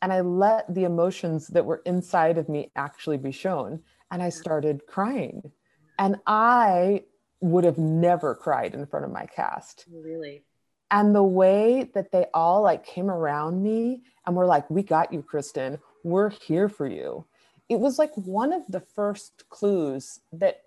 And 0.00 0.12
I 0.12 0.22
let 0.22 0.72
the 0.74 0.84
emotions 0.84 1.48
that 1.48 1.64
were 1.64 1.82
inside 1.84 2.38
of 2.38 2.48
me 2.48 2.72
actually 2.74 3.18
be 3.18 3.32
shown. 3.32 3.82
and 4.10 4.22
I 4.22 4.28
started 4.28 4.86
crying. 4.86 5.52
And 5.98 6.16
I 6.26 7.04
would 7.42 7.64
have 7.64 7.76
never 7.76 8.34
cried 8.34 8.72
in 8.72 8.86
front 8.86 9.04
of 9.04 9.10
my 9.10 9.26
cast. 9.26 9.84
Really? 9.92 10.44
And 10.90 11.14
the 11.14 11.22
way 11.22 11.90
that 11.94 12.12
they 12.12 12.26
all 12.32 12.62
like 12.62 12.86
came 12.86 13.10
around 13.10 13.62
me 13.62 14.02
and 14.26 14.36
were 14.36 14.46
like, 14.46 14.68
We 14.70 14.82
got 14.82 15.12
you, 15.12 15.22
Kristin. 15.22 15.78
We're 16.04 16.30
here 16.30 16.68
for 16.68 16.86
you. 16.86 17.26
It 17.68 17.80
was 17.80 17.98
like 17.98 18.14
one 18.14 18.52
of 18.52 18.62
the 18.68 18.80
first 18.80 19.44
clues 19.48 20.20
that 20.32 20.62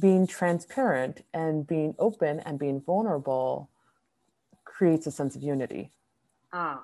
being 0.00 0.26
transparent 0.26 1.24
and 1.34 1.66
being 1.66 1.94
open 1.98 2.40
and 2.40 2.58
being 2.58 2.80
vulnerable 2.80 3.70
creates 4.64 5.06
a 5.06 5.10
sense 5.10 5.34
of 5.34 5.42
unity. 5.42 5.90
Oh, 6.52 6.82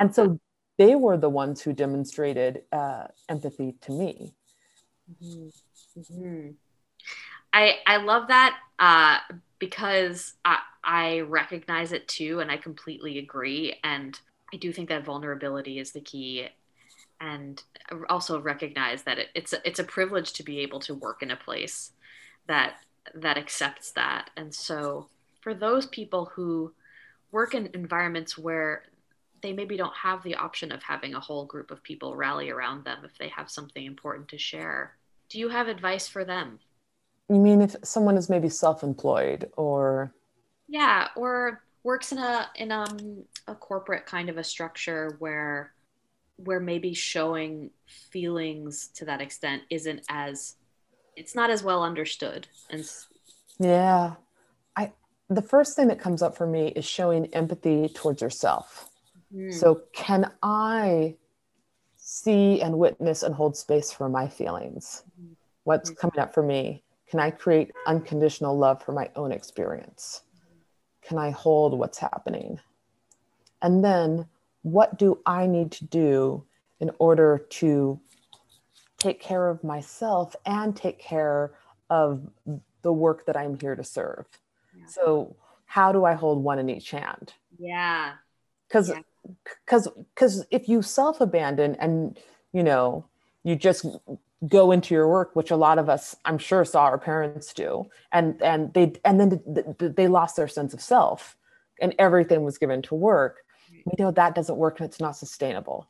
and 0.00 0.14
so 0.14 0.26
that. 0.26 0.40
they 0.78 0.94
were 0.94 1.16
the 1.16 1.28
ones 1.28 1.60
who 1.62 1.72
demonstrated 1.72 2.62
uh, 2.72 3.04
empathy 3.28 3.76
to 3.82 3.92
me. 3.92 4.34
Mm-hmm. 5.22 6.00
Mm-hmm. 6.00 6.48
I 7.52 7.76
I 7.86 7.96
love 7.98 8.28
that 8.28 8.58
uh, 8.78 9.18
because 9.58 10.34
I 10.44 10.58
I 10.84 11.20
recognize 11.20 11.92
it 11.92 12.08
too, 12.08 12.40
and 12.40 12.50
I 12.50 12.56
completely 12.56 13.18
agree. 13.18 13.76
And 13.84 14.18
I 14.52 14.56
do 14.56 14.72
think 14.72 14.88
that 14.88 15.04
vulnerability 15.04 15.78
is 15.78 15.92
the 15.92 16.00
key, 16.00 16.48
and 17.20 17.62
also 18.08 18.40
recognize 18.40 19.02
that 19.02 19.18
it, 19.18 19.28
it's 19.34 19.52
a, 19.52 19.68
it's 19.68 19.78
a 19.78 19.84
privilege 19.84 20.32
to 20.34 20.42
be 20.42 20.60
able 20.60 20.80
to 20.80 20.94
work 20.94 21.22
in 21.22 21.30
a 21.30 21.36
place 21.36 21.92
that 22.46 22.76
that 23.14 23.38
accepts 23.38 23.92
that. 23.92 24.30
And 24.36 24.54
so 24.54 25.08
for 25.40 25.54
those 25.54 25.86
people 25.86 26.26
who 26.34 26.72
work 27.30 27.54
in 27.54 27.70
environments 27.74 28.36
where 28.36 28.84
they 29.42 29.52
maybe 29.52 29.76
don't 29.76 29.94
have 29.94 30.22
the 30.22 30.34
option 30.34 30.72
of 30.72 30.82
having 30.82 31.14
a 31.14 31.20
whole 31.20 31.44
group 31.46 31.70
of 31.70 31.82
people 31.82 32.16
rally 32.16 32.50
around 32.50 32.84
them 32.84 32.98
if 33.04 33.16
they 33.18 33.28
have 33.28 33.50
something 33.50 33.84
important 33.84 34.28
to 34.28 34.38
share. 34.38 34.96
Do 35.28 35.38
you 35.38 35.48
have 35.48 35.68
advice 35.68 36.08
for 36.08 36.24
them? 36.24 36.58
You 37.28 37.36
mean 37.36 37.60
if 37.60 37.76
someone 37.84 38.16
is 38.16 38.30
maybe 38.30 38.48
self-employed 38.48 39.50
or 39.56 40.14
Yeah, 40.68 41.08
or 41.16 41.62
works 41.82 42.12
in 42.12 42.18
a 42.18 42.48
in 42.56 42.70
um, 42.72 43.24
a 43.46 43.54
corporate 43.54 44.06
kind 44.06 44.28
of 44.28 44.38
a 44.38 44.44
structure 44.44 45.16
where 45.18 45.72
where 46.36 46.60
maybe 46.60 46.94
showing 46.94 47.70
feelings 47.86 48.88
to 48.94 49.04
that 49.04 49.20
extent 49.20 49.62
isn't 49.70 50.02
as 50.08 50.56
it's 51.16 51.34
not 51.34 51.50
as 51.50 51.62
well 51.62 51.82
understood 51.82 52.46
and 52.70 52.88
yeah 53.58 54.14
i 54.76 54.92
the 55.28 55.42
first 55.42 55.74
thing 55.74 55.88
that 55.88 55.98
comes 55.98 56.22
up 56.22 56.36
for 56.36 56.46
me 56.46 56.68
is 56.68 56.84
showing 56.84 57.26
empathy 57.34 57.88
towards 57.88 58.22
yourself 58.22 58.88
mm. 59.34 59.52
so 59.52 59.82
can 59.92 60.30
i 60.42 61.14
see 61.96 62.60
and 62.60 62.78
witness 62.78 63.22
and 63.24 63.34
hold 63.34 63.56
space 63.56 63.90
for 63.90 64.08
my 64.08 64.28
feelings 64.28 65.02
mm. 65.20 65.34
what's 65.64 65.90
mm. 65.90 65.96
coming 65.96 66.20
up 66.20 66.32
for 66.32 66.42
me 66.42 66.84
can 67.10 67.20
i 67.20 67.30
create 67.30 67.70
unconditional 67.86 68.56
love 68.56 68.82
for 68.82 68.92
my 68.92 69.10
own 69.16 69.32
experience 69.32 70.22
can 71.02 71.18
i 71.18 71.30
hold 71.30 71.78
what's 71.78 71.98
happening 71.98 72.58
and 73.62 73.84
then 73.84 74.26
what 74.62 74.98
do 74.98 75.18
i 75.26 75.46
need 75.46 75.70
to 75.70 75.84
do 75.84 76.44
in 76.80 76.90
order 76.98 77.46
to 77.50 78.00
take 78.98 79.20
care 79.20 79.48
of 79.48 79.62
myself 79.64 80.34
and 80.44 80.76
take 80.76 80.98
care 80.98 81.52
of 81.88 82.28
the 82.82 82.92
work 82.92 83.26
that 83.26 83.36
I'm 83.36 83.58
here 83.58 83.74
to 83.74 83.84
serve. 83.84 84.26
Yeah. 84.76 84.86
So 84.86 85.36
how 85.66 85.92
do 85.92 86.04
I 86.04 86.14
hold 86.14 86.42
one 86.42 86.58
in 86.58 86.68
each 86.68 86.90
hand? 86.90 87.32
Yeah. 87.58 88.14
Yeah. 88.88 89.00
cuz 89.66 89.88
cuz 90.16 90.44
if 90.50 90.68
you 90.68 90.82
self-abandon 90.82 91.74
and 91.76 92.18
you 92.52 92.62
know, 92.62 93.04
you 93.44 93.56
just 93.56 93.86
go 94.46 94.70
into 94.70 94.94
your 94.94 95.08
work 95.08 95.34
which 95.34 95.50
a 95.50 95.56
lot 95.56 95.78
of 95.78 95.88
us 95.88 96.14
I'm 96.24 96.38
sure 96.38 96.64
saw 96.64 96.84
our 96.84 96.98
parents 96.98 97.52
do 97.52 97.86
and 98.12 98.40
and 98.40 98.72
they 98.72 98.92
and 99.04 99.18
then 99.18 99.42
they 99.78 100.06
lost 100.06 100.36
their 100.36 100.46
sense 100.46 100.72
of 100.74 100.80
self 100.80 101.36
and 101.80 101.94
everything 101.98 102.44
was 102.44 102.58
given 102.58 102.82
to 102.82 102.94
work. 102.94 103.38
We 103.84 103.92
know 103.98 104.10
that 104.10 104.34
doesn't 104.34 104.56
work 104.56 104.80
and 104.80 104.88
it's 104.88 105.00
not 105.00 105.16
sustainable. 105.16 105.88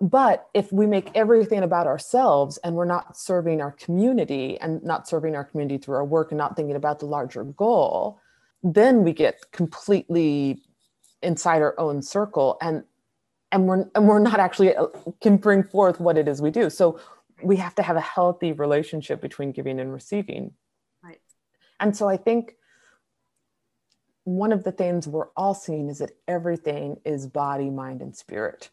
But 0.00 0.48
if 0.52 0.70
we 0.72 0.86
make 0.86 1.10
everything 1.14 1.62
about 1.62 1.86
ourselves 1.86 2.58
and 2.58 2.74
we're 2.74 2.84
not 2.84 3.16
serving 3.16 3.62
our 3.62 3.72
community 3.72 4.60
and 4.60 4.82
not 4.84 5.08
serving 5.08 5.34
our 5.34 5.44
community 5.44 5.78
through 5.78 5.96
our 5.96 6.04
work 6.04 6.32
and 6.32 6.38
not 6.38 6.54
thinking 6.54 6.76
about 6.76 6.98
the 6.98 7.06
larger 7.06 7.44
goal, 7.44 8.20
then 8.62 9.02
we 9.02 9.14
get 9.14 9.40
completely 9.52 10.62
inside 11.22 11.62
our 11.62 11.78
own 11.80 12.02
circle 12.02 12.58
and 12.60 12.84
and 13.52 13.66
we're 13.66 13.88
and 13.94 14.06
we're 14.06 14.18
not 14.18 14.38
actually 14.38 14.76
uh, 14.76 14.86
can 15.22 15.38
bring 15.38 15.62
forth 15.62 15.98
what 15.98 16.18
it 16.18 16.28
is 16.28 16.42
we 16.42 16.50
do. 16.50 16.68
So 16.68 17.00
we 17.42 17.56
have 17.56 17.74
to 17.76 17.82
have 17.82 17.96
a 17.96 18.00
healthy 18.00 18.52
relationship 18.52 19.20
between 19.20 19.52
giving 19.52 19.78
and 19.80 19.92
receiving. 19.92 20.52
Right. 21.02 21.20
And 21.80 21.96
so 21.96 22.08
I 22.08 22.16
think 22.16 22.56
one 24.24 24.52
of 24.52 24.64
the 24.64 24.72
things 24.72 25.06
we're 25.06 25.28
all 25.36 25.54
seeing 25.54 25.88
is 25.88 25.98
that 25.98 26.12
everything 26.26 26.98
is 27.04 27.26
body, 27.26 27.70
mind, 27.70 28.02
and 28.02 28.14
spirit 28.16 28.70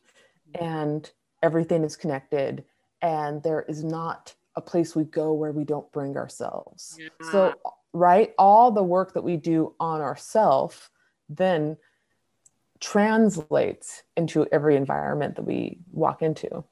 mm-hmm. 0.56 0.66
and 0.66 1.12
everything 1.42 1.84
is 1.84 1.96
connected 1.96 2.64
and 3.02 3.44
there 3.44 3.64
is 3.68 3.84
not 3.84 4.34
a 4.56 4.62
place 4.62 4.96
we 4.96 5.04
go 5.04 5.34
where 5.34 5.52
we 5.52 5.64
don't 5.64 5.92
bring 5.92 6.16
ourselves 6.16 6.98
yeah. 7.00 7.10
so 7.32 7.54
right 7.92 8.34
all 8.38 8.72
the 8.72 8.84
work 8.84 9.14
that 9.14 9.24
we 9.24 9.36
do 9.36 9.74
on 9.80 10.00
ourself 10.00 10.90
then 11.28 11.76
translates 12.80 14.04
into 14.16 14.46
every 14.52 14.76
environment 14.76 15.36
that 15.36 15.44
we 15.44 15.80
walk 15.92 16.22
into 16.22 16.64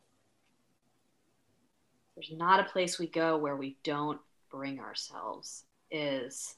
there's 2.22 2.38
not 2.38 2.60
a 2.60 2.72
place 2.72 3.00
we 3.00 3.08
go 3.08 3.38
where 3.38 3.56
we 3.56 3.78
don't 3.84 4.20
bring 4.52 4.80
ourselves 4.80 5.64
is 5.90 6.56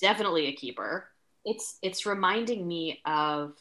definitely 0.00 0.46
a 0.46 0.52
keeper. 0.52 1.08
It's 1.44 1.78
it's 1.82 2.06
reminding 2.06 2.66
me 2.66 3.00
of 3.04 3.54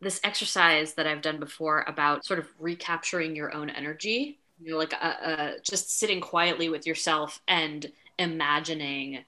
this 0.00 0.20
exercise 0.24 0.94
that 0.94 1.06
I've 1.06 1.22
done 1.22 1.38
before 1.38 1.84
about 1.86 2.26
sort 2.26 2.38
of 2.38 2.46
recapturing 2.58 3.36
your 3.36 3.54
own 3.54 3.70
energy, 3.70 4.38
you 4.60 4.72
know, 4.72 4.78
like 4.78 4.92
uh, 4.94 4.96
uh, 5.24 5.50
just 5.62 5.98
sitting 5.98 6.20
quietly 6.20 6.68
with 6.68 6.86
yourself 6.86 7.40
and 7.48 7.90
imagining 8.18 9.24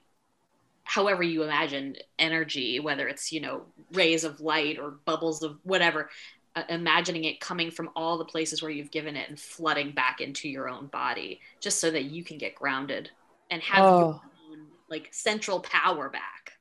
however 0.83 1.23
you 1.23 1.43
imagine 1.43 1.95
energy, 2.19 2.79
whether 2.79 3.07
it's, 3.07 3.31
you 3.31 3.41
know, 3.41 3.63
rays 3.93 4.23
of 4.23 4.39
light 4.39 4.79
or 4.79 4.91
bubbles 5.05 5.43
of 5.43 5.57
whatever, 5.63 6.09
Uh, 6.57 6.63
imagining 6.69 7.25
it 7.25 7.39
coming 7.39 7.69
from 7.69 7.87
all 7.95 8.17
the 8.17 8.25
places 8.25 8.63
where 8.63 8.71
you've 8.71 8.89
given 8.89 9.15
it 9.15 9.29
and 9.29 9.39
flooding 9.39 9.91
back 9.91 10.21
into 10.21 10.49
your 10.49 10.67
own 10.67 10.87
body 10.87 11.39
just 11.59 11.79
so 11.79 11.91
that 11.91 12.05
you 12.05 12.23
can 12.23 12.39
get 12.39 12.55
grounded 12.55 13.11
and 13.51 13.61
have 13.61 13.85
oh. 13.85 13.99
your 13.99 14.07
own 14.49 14.65
like 14.89 15.07
central 15.11 15.59
power 15.59 16.09
back. 16.09 16.53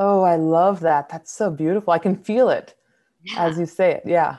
Oh, 0.00 0.22
I 0.22 0.34
love 0.34 0.80
that. 0.80 1.08
That's 1.10 1.30
so 1.30 1.48
beautiful. 1.48 1.92
I 1.92 2.00
can 2.00 2.16
feel 2.16 2.50
it 2.50 2.74
yeah. 3.22 3.46
as 3.46 3.56
you 3.56 3.66
say 3.66 3.92
it. 3.92 4.02
Yeah. 4.04 4.38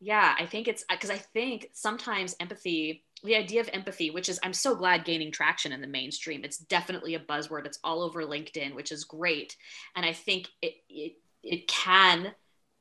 Yeah, 0.00 0.34
I 0.38 0.46
think 0.46 0.66
it's 0.66 0.82
uh, 0.88 0.94
because 0.94 1.10
I 1.10 1.18
think 1.18 1.68
sometimes 1.74 2.36
empathy, 2.40 3.04
the 3.22 3.36
idea 3.36 3.60
of 3.60 3.68
empathy, 3.74 4.10
which 4.10 4.30
is 4.30 4.40
I'm 4.42 4.54
so 4.54 4.74
glad 4.76 5.04
gaining 5.04 5.30
traction 5.30 5.72
in 5.72 5.82
the 5.82 5.86
mainstream. 5.86 6.42
It's 6.42 6.56
definitely 6.56 7.16
a 7.16 7.20
buzzword. 7.20 7.66
It's 7.66 7.80
all 7.84 8.00
over 8.00 8.24
LinkedIn, 8.24 8.74
which 8.74 8.92
is 8.92 9.04
great. 9.04 9.58
And 9.94 10.06
I 10.06 10.14
think 10.14 10.48
it 10.62 10.76
it, 10.88 11.16
it 11.42 11.68
can 11.68 12.32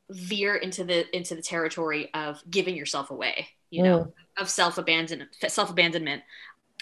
veer 0.10 0.56
into 0.56 0.84
the 0.84 1.16
into 1.16 1.36
the 1.36 1.42
territory 1.42 2.10
of 2.14 2.42
giving 2.50 2.76
yourself 2.76 3.12
away, 3.12 3.48
you 3.70 3.84
know, 3.84 4.00
mm. 4.00 4.12
of 4.42 4.50
self 4.50 4.78
abandonment, 4.78 5.32
self 5.48 5.70
abandonment. 5.70 6.24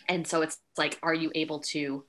And 0.07 0.27
so 0.27 0.41
it's 0.41 0.59
like, 0.77 0.99
are 1.01 1.13
you 1.13 1.31
able 1.33 1.59
to 1.59 2.03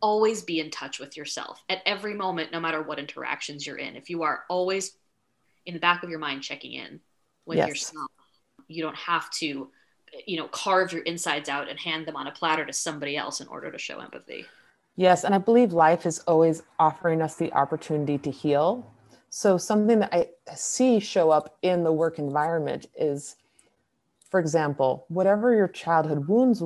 always 0.00 0.42
be 0.42 0.60
in 0.60 0.70
touch 0.70 0.98
with 0.98 1.16
yourself 1.16 1.62
at 1.68 1.82
every 1.84 2.14
moment, 2.14 2.52
no 2.52 2.60
matter 2.60 2.82
what 2.82 2.98
interactions 2.98 3.66
you're 3.66 3.76
in? 3.76 3.96
If 3.96 4.08
you 4.08 4.22
are 4.22 4.44
always 4.48 4.96
in 5.66 5.74
the 5.74 5.80
back 5.80 6.02
of 6.02 6.10
your 6.10 6.18
mind 6.18 6.42
checking 6.42 6.72
in 6.72 7.00
with 7.46 7.58
yes. 7.58 7.68
yourself. 7.68 8.10
You 8.68 8.82
don't 8.82 8.96
have 8.96 9.30
to, 9.32 9.70
you 10.26 10.36
know, 10.36 10.48
carve 10.48 10.92
your 10.92 11.02
insides 11.02 11.48
out 11.48 11.68
and 11.68 11.78
hand 11.78 12.06
them 12.06 12.16
on 12.16 12.26
a 12.26 12.32
platter 12.32 12.64
to 12.64 12.72
somebody 12.72 13.16
else 13.16 13.40
in 13.40 13.48
order 13.48 13.70
to 13.70 13.78
show 13.78 14.00
empathy. 14.00 14.46
Yes, 14.96 15.24
and 15.24 15.34
I 15.34 15.38
believe 15.38 15.72
life 15.72 16.06
is 16.06 16.20
always 16.20 16.62
offering 16.78 17.20
us 17.20 17.34
the 17.34 17.52
opportunity 17.52 18.16
to 18.18 18.30
heal. 18.30 18.88
So 19.36 19.58
something 19.58 19.98
that 19.98 20.14
I 20.14 20.28
see 20.54 21.00
show 21.00 21.32
up 21.32 21.58
in 21.60 21.82
the 21.82 21.90
work 21.90 22.20
environment 22.20 22.86
is 22.96 23.34
for 24.30 24.38
example, 24.38 25.06
whatever 25.08 25.52
your 25.52 25.66
childhood 25.66 26.28
wounds 26.28 26.62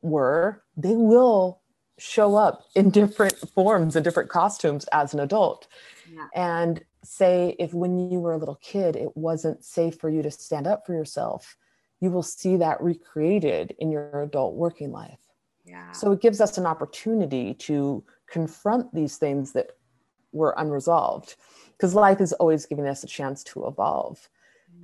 were, 0.00 0.62
they 0.74 0.94
will 0.94 1.60
show 1.98 2.34
up 2.34 2.64
in 2.74 2.88
different 2.88 3.36
forms 3.54 3.94
and 3.94 4.02
different 4.02 4.30
costumes 4.30 4.86
as 4.90 5.12
an 5.12 5.20
adult. 5.20 5.68
Yeah. 6.10 6.28
And 6.34 6.82
say 7.04 7.54
if 7.58 7.74
when 7.74 8.10
you 8.10 8.20
were 8.20 8.32
a 8.32 8.38
little 8.38 8.58
kid 8.62 8.96
it 8.96 9.14
wasn't 9.14 9.62
safe 9.62 9.96
for 9.96 10.08
you 10.08 10.22
to 10.22 10.30
stand 10.30 10.66
up 10.66 10.86
for 10.86 10.94
yourself 10.94 11.56
you 12.00 12.10
will 12.10 12.24
see 12.24 12.56
that 12.56 12.82
recreated 12.82 13.74
in 13.78 13.90
your 13.90 14.22
adult 14.22 14.54
working 14.54 14.90
life 14.90 15.20
yeah. 15.64 15.92
so 15.92 16.10
it 16.10 16.20
gives 16.20 16.40
us 16.40 16.58
an 16.58 16.66
opportunity 16.66 17.54
to 17.54 18.02
confront 18.26 18.92
these 18.92 19.16
things 19.16 19.52
that 19.52 19.68
were 20.32 20.54
unresolved 20.58 21.36
because 21.78 21.94
life 21.94 22.20
is 22.20 22.32
always 22.34 22.66
giving 22.66 22.88
us 22.88 23.04
a 23.04 23.06
chance 23.06 23.44
to 23.44 23.66
evolve. 23.66 24.28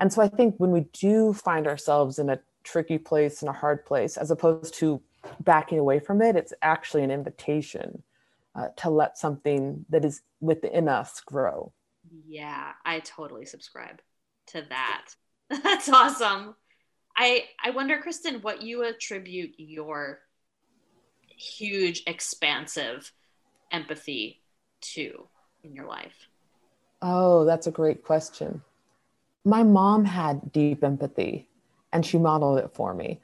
And 0.00 0.12
so 0.12 0.22
i 0.22 0.28
think 0.28 0.56
when 0.58 0.70
we 0.70 0.86
do 0.92 1.32
find 1.32 1.66
ourselves 1.66 2.18
in 2.18 2.30
a 2.30 2.40
tricky 2.62 2.98
place 2.98 3.42
and 3.42 3.48
a 3.48 3.52
hard 3.52 3.84
place 3.84 4.16
as 4.16 4.30
opposed 4.30 4.74
to 4.74 5.00
backing 5.40 5.78
away 5.78 6.00
from 6.00 6.20
it 6.22 6.36
it's 6.36 6.52
actually 6.62 7.02
an 7.02 7.10
invitation 7.10 8.02
uh, 8.54 8.68
to 8.76 8.90
let 8.90 9.18
something 9.18 9.84
that 9.88 10.04
is 10.04 10.22
within 10.40 10.88
us 10.88 11.20
grow. 11.20 11.72
Yeah 12.26 12.72
i 12.84 13.00
totally 13.00 13.46
subscribe 13.46 14.00
to 14.48 14.62
that. 14.68 15.06
That's 15.62 15.88
awesome. 15.88 16.54
I 17.16 17.44
i 17.62 17.70
wonder 17.70 18.00
kristin 18.04 18.42
what 18.42 18.62
you 18.62 18.82
attribute 18.84 19.54
your 19.58 20.20
huge 21.28 22.02
expansive 22.06 23.12
empathy 23.70 24.42
to 24.80 25.28
in 25.62 25.74
your 25.74 25.86
life 25.86 26.28
oh 27.04 27.44
that's 27.44 27.68
a 27.68 27.70
great 27.70 28.02
question 28.02 28.60
my 29.44 29.62
mom 29.62 30.04
had 30.04 30.52
deep 30.52 30.82
empathy 30.82 31.48
and 31.92 32.04
she 32.04 32.18
modeled 32.18 32.58
it 32.58 32.70
for 32.72 32.94
me. 32.94 33.20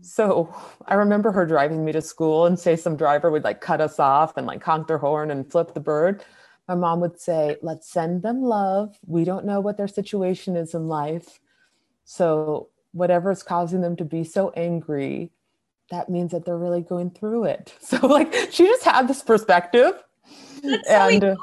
So 0.00 0.54
I 0.86 0.94
remember 0.94 1.32
her 1.32 1.44
driving 1.44 1.84
me 1.84 1.92
to 1.92 2.00
school 2.00 2.46
and 2.46 2.58
say 2.58 2.76
some 2.76 2.96
driver 2.96 3.30
would 3.30 3.44
like 3.44 3.60
cut 3.60 3.80
us 3.80 3.98
off 3.98 4.36
and 4.36 4.46
like 4.46 4.62
honk 4.62 4.86
their 4.86 4.98
horn 4.98 5.30
and 5.30 5.50
flip 5.50 5.74
the 5.74 5.80
bird. 5.80 6.24
My 6.68 6.76
mom 6.76 7.00
would 7.00 7.20
say, 7.20 7.56
let's 7.62 7.90
send 7.90 8.22
them 8.22 8.42
love. 8.42 8.96
We 9.06 9.24
don't 9.24 9.44
know 9.44 9.60
what 9.60 9.76
their 9.76 9.88
situation 9.88 10.56
is 10.56 10.74
in 10.74 10.86
life. 10.86 11.40
So 12.04 12.68
whatever 12.92 13.30
is 13.30 13.42
causing 13.42 13.80
them 13.80 13.96
to 13.96 14.04
be 14.04 14.24
so 14.24 14.50
angry, 14.50 15.30
that 15.90 16.08
means 16.08 16.30
that 16.30 16.44
they're 16.44 16.56
really 16.56 16.82
going 16.82 17.10
through 17.10 17.44
it. 17.44 17.74
So 17.80 18.06
like 18.06 18.32
she 18.50 18.64
just 18.64 18.84
had 18.84 19.08
this 19.08 19.22
perspective. 19.22 20.02
That's 20.62 20.88
and 20.88 21.22
so 21.22 21.36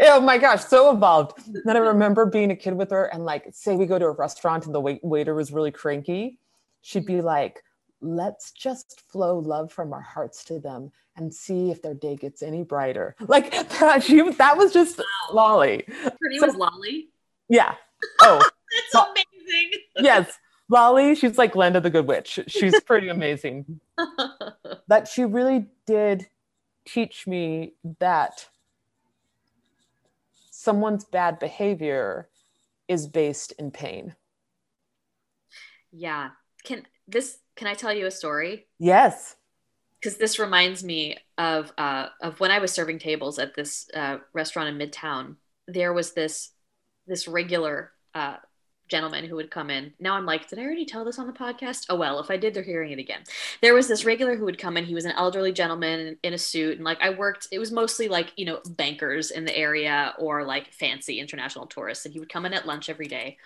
Oh 0.00 0.20
my 0.20 0.38
gosh, 0.38 0.64
so 0.64 0.90
evolved. 0.90 1.38
then 1.64 1.76
I 1.76 1.80
remember 1.80 2.26
being 2.26 2.50
a 2.50 2.56
kid 2.56 2.74
with 2.74 2.90
her 2.90 3.06
and 3.06 3.24
like, 3.24 3.46
say 3.52 3.76
we 3.76 3.86
go 3.86 3.98
to 3.98 4.06
a 4.06 4.12
restaurant 4.12 4.66
and 4.66 4.74
the 4.74 4.80
wait- 4.80 5.04
waiter 5.04 5.34
was 5.34 5.52
really 5.52 5.70
cranky. 5.70 6.38
She'd 6.80 7.06
be 7.06 7.20
like, 7.20 7.62
let's 8.00 8.50
just 8.52 9.00
flow 9.10 9.38
love 9.38 9.72
from 9.72 9.92
our 9.92 10.00
hearts 10.00 10.44
to 10.44 10.58
them 10.58 10.90
and 11.16 11.32
see 11.32 11.70
if 11.70 11.82
their 11.82 11.94
day 11.94 12.16
gets 12.16 12.42
any 12.42 12.62
brighter. 12.64 13.14
Like 13.20 13.50
that, 13.80 14.02
she, 14.02 14.28
that 14.32 14.56
was 14.56 14.72
just. 14.72 15.00
Lolly. 15.32 15.84
Her 16.02 16.28
name 16.28 16.40
so, 16.40 16.46
was 16.46 16.56
Lolly? 16.56 17.08
Yeah. 17.48 17.74
Oh. 18.20 18.42
That's 18.92 19.06
amazing. 19.06 19.70
yes. 20.00 20.38
Lolly, 20.68 21.14
she's 21.14 21.38
like 21.38 21.52
Glenda 21.52 21.80
the 21.80 21.90
Good 21.90 22.06
Witch. 22.06 22.40
She's 22.48 22.80
pretty 22.80 23.08
amazing. 23.08 23.78
but 24.88 25.06
she 25.06 25.24
really 25.24 25.66
did 25.86 26.26
teach 26.84 27.26
me 27.26 27.74
that 28.00 28.48
someone's 30.62 31.04
bad 31.04 31.38
behavior 31.38 32.28
is 32.86 33.06
based 33.06 33.52
in 33.58 33.70
pain. 33.70 34.14
Yeah. 35.90 36.30
Can 36.64 36.86
this 37.08 37.38
can 37.56 37.66
I 37.66 37.74
tell 37.74 37.92
you 37.92 38.06
a 38.06 38.10
story? 38.10 38.66
Yes. 38.78 39.36
Because 40.00 40.18
this 40.18 40.38
reminds 40.38 40.82
me 40.82 41.16
of 41.36 41.72
uh, 41.76 42.06
of 42.20 42.40
when 42.40 42.50
I 42.50 42.58
was 42.58 42.72
serving 42.72 42.98
tables 42.98 43.38
at 43.38 43.54
this 43.54 43.88
uh, 43.94 44.18
restaurant 44.32 44.68
in 44.68 44.78
Midtown. 44.78 45.36
There 45.66 45.92
was 45.92 46.12
this 46.12 46.50
this 47.06 47.26
regular 47.26 47.92
uh, 48.14 48.36
gentleman 48.92 49.24
who 49.24 49.36
would 49.36 49.50
come 49.50 49.70
in. 49.70 49.94
Now 49.98 50.14
I'm 50.14 50.26
like, 50.26 50.48
did 50.48 50.58
I 50.58 50.62
already 50.62 50.84
tell 50.84 51.04
this 51.04 51.18
on 51.18 51.26
the 51.26 51.32
podcast? 51.32 51.86
Oh 51.88 51.96
well, 51.96 52.20
if 52.20 52.30
I 52.30 52.36
did, 52.36 52.52
they're 52.52 52.62
hearing 52.62 52.92
it 52.92 52.98
again. 52.98 53.22
There 53.62 53.74
was 53.74 53.88
this 53.88 54.04
regular 54.04 54.36
who 54.36 54.44
would 54.44 54.58
come 54.58 54.76
in. 54.76 54.84
He 54.84 54.94
was 54.94 55.06
an 55.06 55.12
elderly 55.12 55.50
gentleman 55.50 56.18
in, 56.22 56.34
a 56.34 56.38
suit, 56.38 56.76
and 56.76 56.84
like 56.84 57.00
I 57.00 57.10
worked. 57.10 57.48
It 57.50 57.58
was 57.58 57.72
mostly 57.72 58.08
like 58.08 58.32
you 58.36 58.44
know 58.44 58.60
bankers 58.68 59.30
in 59.30 59.46
the 59.46 59.56
area 59.56 60.14
or 60.18 60.44
like 60.44 60.72
fancy 60.72 61.18
international 61.18 61.66
tourists, 61.66 62.04
and 62.04 62.12
he 62.12 62.20
would 62.20 62.32
come 62.32 62.44
in 62.44 62.52
at 62.52 62.66
lunch 62.66 62.90
every 62.90 63.08
day. 63.08 63.38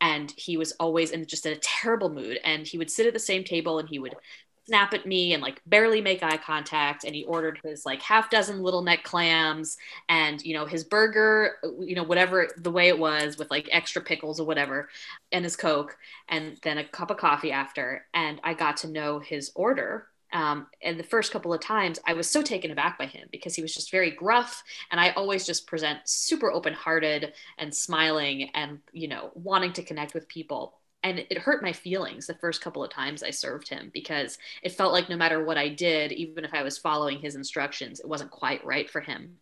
And 0.00 0.32
he 0.36 0.56
was 0.56 0.72
always 0.72 1.12
in 1.12 1.26
just 1.26 1.46
in 1.46 1.52
a 1.52 1.56
terrible 1.56 2.08
mood. 2.08 2.40
And 2.42 2.66
he 2.66 2.78
would 2.78 2.90
sit 2.90 3.06
at 3.06 3.12
the 3.12 3.20
same 3.20 3.44
table 3.44 3.78
and 3.78 3.88
he 3.88 3.98
would 3.98 4.16
snap 4.66 4.94
at 4.94 5.06
me 5.06 5.34
and 5.34 5.42
like 5.42 5.60
barely 5.66 6.00
make 6.00 6.22
eye 6.22 6.36
contact 6.36 7.04
and 7.04 7.14
he 7.14 7.24
ordered 7.24 7.60
his 7.62 7.84
like 7.84 8.00
half 8.00 8.30
dozen 8.30 8.62
little 8.62 8.82
neck 8.82 9.02
clams 9.04 9.76
and 10.08 10.42
you 10.42 10.54
know 10.54 10.64
his 10.64 10.84
burger 10.84 11.56
you 11.80 11.94
know 11.94 12.02
whatever 12.02 12.48
the 12.56 12.70
way 12.70 12.88
it 12.88 12.98
was 12.98 13.36
with 13.36 13.50
like 13.50 13.68
extra 13.72 14.00
pickles 14.00 14.40
or 14.40 14.46
whatever 14.46 14.88
and 15.32 15.44
his 15.44 15.56
coke 15.56 15.96
and 16.28 16.58
then 16.62 16.78
a 16.78 16.84
cup 16.84 17.10
of 17.10 17.16
coffee 17.18 17.52
after 17.52 18.06
and 18.14 18.40
i 18.42 18.54
got 18.54 18.76
to 18.76 18.88
know 18.88 19.18
his 19.18 19.52
order 19.54 20.06
um, 20.32 20.66
and 20.82 20.98
the 20.98 21.04
first 21.04 21.30
couple 21.30 21.52
of 21.52 21.60
times 21.60 21.98
i 22.06 22.14
was 22.14 22.28
so 22.28 22.40
taken 22.40 22.70
aback 22.70 22.98
by 22.98 23.06
him 23.06 23.28
because 23.30 23.54
he 23.54 23.62
was 23.62 23.74
just 23.74 23.90
very 23.90 24.10
gruff 24.10 24.62
and 24.90 24.98
i 24.98 25.10
always 25.10 25.44
just 25.44 25.66
present 25.66 25.98
super 26.04 26.50
open 26.50 26.72
hearted 26.72 27.34
and 27.58 27.74
smiling 27.74 28.50
and 28.54 28.78
you 28.92 29.08
know 29.08 29.30
wanting 29.34 29.74
to 29.74 29.82
connect 29.82 30.14
with 30.14 30.26
people 30.26 30.74
and 31.04 31.18
it 31.18 31.38
hurt 31.38 31.62
my 31.62 31.72
feelings 31.72 32.26
the 32.26 32.34
first 32.34 32.62
couple 32.62 32.82
of 32.82 32.90
times 32.90 33.22
I 33.22 33.30
served 33.30 33.68
him 33.68 33.90
because 33.92 34.38
it 34.62 34.72
felt 34.72 34.92
like 34.92 35.10
no 35.10 35.16
matter 35.16 35.44
what 35.44 35.58
I 35.58 35.68
did, 35.68 36.12
even 36.12 36.44
if 36.44 36.54
I 36.54 36.62
was 36.62 36.78
following 36.78 37.20
his 37.20 37.36
instructions, 37.36 38.00
it 38.00 38.08
wasn't 38.08 38.30
quite 38.30 38.64
right 38.64 38.90
for 38.90 39.02
him. 39.02 39.36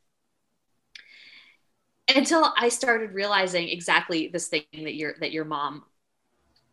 Until 2.15 2.53
I 2.59 2.69
started 2.69 3.15
realizing 3.15 3.69
exactly 3.69 4.29
this 4.29 4.49
thing 4.49 4.65
that 4.73 4.97
your 4.97 5.15
that 5.21 5.31
your 5.31 5.45
mom 5.45 5.85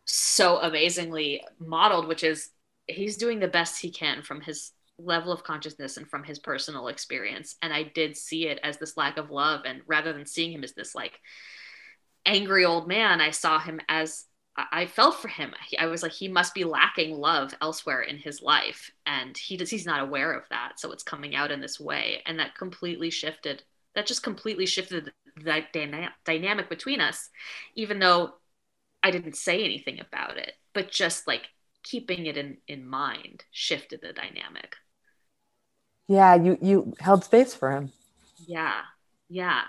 so 0.04 0.58
amazingly 0.58 1.44
modeled, 1.60 2.08
which 2.08 2.24
is 2.24 2.50
he's 2.88 3.16
doing 3.16 3.38
the 3.38 3.46
best 3.46 3.80
he 3.80 3.92
can 3.92 4.22
from 4.22 4.40
his 4.40 4.72
level 4.98 5.32
of 5.32 5.44
consciousness 5.44 5.96
and 5.96 6.08
from 6.08 6.24
his 6.24 6.40
personal 6.40 6.88
experience. 6.88 7.54
And 7.62 7.72
I 7.72 7.84
did 7.84 8.16
see 8.16 8.48
it 8.48 8.58
as 8.64 8.78
this 8.78 8.96
lack 8.96 9.18
of 9.18 9.30
love. 9.30 9.62
And 9.64 9.82
rather 9.86 10.12
than 10.12 10.26
seeing 10.26 10.52
him 10.52 10.64
as 10.64 10.72
this 10.72 10.96
like 10.96 11.20
angry 12.26 12.64
old 12.64 12.88
man, 12.88 13.20
I 13.20 13.30
saw 13.30 13.60
him 13.60 13.80
as 13.88 14.24
I 14.56 14.86
felt 14.86 15.16
for 15.20 15.28
him. 15.28 15.54
I 15.78 15.86
was 15.86 16.02
like, 16.02 16.12
he 16.12 16.28
must 16.28 16.54
be 16.54 16.64
lacking 16.64 17.16
love 17.16 17.54
elsewhere 17.62 18.02
in 18.02 18.18
his 18.18 18.42
life, 18.42 18.90
and 19.06 19.36
he 19.36 19.56
does. 19.56 19.70
He's 19.70 19.86
not 19.86 20.02
aware 20.02 20.32
of 20.32 20.44
that, 20.50 20.78
so 20.78 20.92
it's 20.92 21.02
coming 21.02 21.34
out 21.34 21.50
in 21.50 21.60
this 21.60 21.80
way, 21.80 22.22
and 22.26 22.38
that 22.38 22.56
completely 22.56 23.10
shifted. 23.10 23.62
That 23.94 24.06
just 24.06 24.22
completely 24.22 24.66
shifted 24.66 25.12
the 25.36 25.64
dyna- 25.72 26.14
dynamic 26.24 26.68
between 26.68 27.00
us, 27.00 27.30
even 27.74 27.98
though 27.98 28.34
I 29.02 29.10
didn't 29.10 29.36
say 29.36 29.64
anything 29.64 30.00
about 30.00 30.36
it, 30.36 30.54
but 30.74 30.90
just 30.90 31.26
like 31.26 31.48
keeping 31.82 32.26
it 32.26 32.36
in 32.36 32.58
in 32.68 32.86
mind 32.86 33.44
shifted 33.52 34.00
the 34.02 34.12
dynamic. 34.12 34.76
Yeah, 36.08 36.34
you 36.34 36.58
you 36.60 36.94
held 37.00 37.24
space 37.24 37.54
for 37.54 37.70
him. 37.70 37.92
Yeah, 38.46 38.80
yeah. 39.28 39.62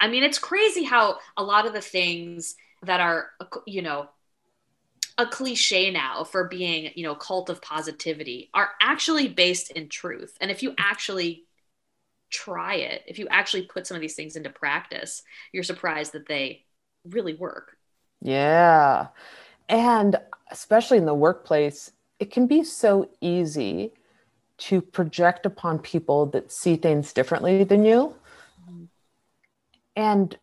I 0.00 0.08
mean, 0.08 0.22
it's 0.22 0.38
crazy 0.38 0.84
how 0.84 1.18
a 1.36 1.42
lot 1.42 1.66
of 1.66 1.72
the 1.72 1.80
things 1.80 2.54
that 2.82 3.00
are 3.00 3.30
you 3.66 3.82
know 3.82 4.08
a 5.18 5.26
cliche 5.26 5.90
now 5.90 6.22
for 6.22 6.44
being, 6.44 6.92
you 6.94 7.02
know, 7.02 7.14
cult 7.16 7.50
of 7.50 7.60
positivity 7.60 8.50
are 8.54 8.70
actually 8.80 9.28
based 9.28 9.72
in 9.72 9.88
truth. 9.88 10.36
And 10.40 10.50
if 10.50 10.62
you 10.62 10.74
actually 10.78 11.44
try 12.30 12.76
it, 12.76 13.02
if 13.06 13.18
you 13.18 13.26
actually 13.28 13.62
put 13.62 13.86
some 13.86 13.96
of 13.96 14.00
these 14.00 14.14
things 14.14 14.36
into 14.36 14.48
practice, 14.48 15.22
you're 15.52 15.64
surprised 15.64 16.12
that 16.12 16.28
they 16.28 16.64
really 17.04 17.34
work. 17.34 17.76
Yeah. 18.22 19.08
And 19.68 20.16
especially 20.50 20.98
in 20.98 21.04
the 21.06 21.14
workplace, 21.14 21.90
it 22.20 22.30
can 22.30 22.46
be 22.46 22.62
so 22.62 23.10
easy 23.20 23.92
to 24.58 24.80
project 24.80 25.46
upon 25.46 25.80
people 25.80 26.26
that 26.26 26.52
see 26.52 26.76
things 26.76 27.12
differently 27.12 27.64
than 27.64 27.84
you. 27.84 28.14
Mm-hmm. 28.62 28.84
And 29.96 30.38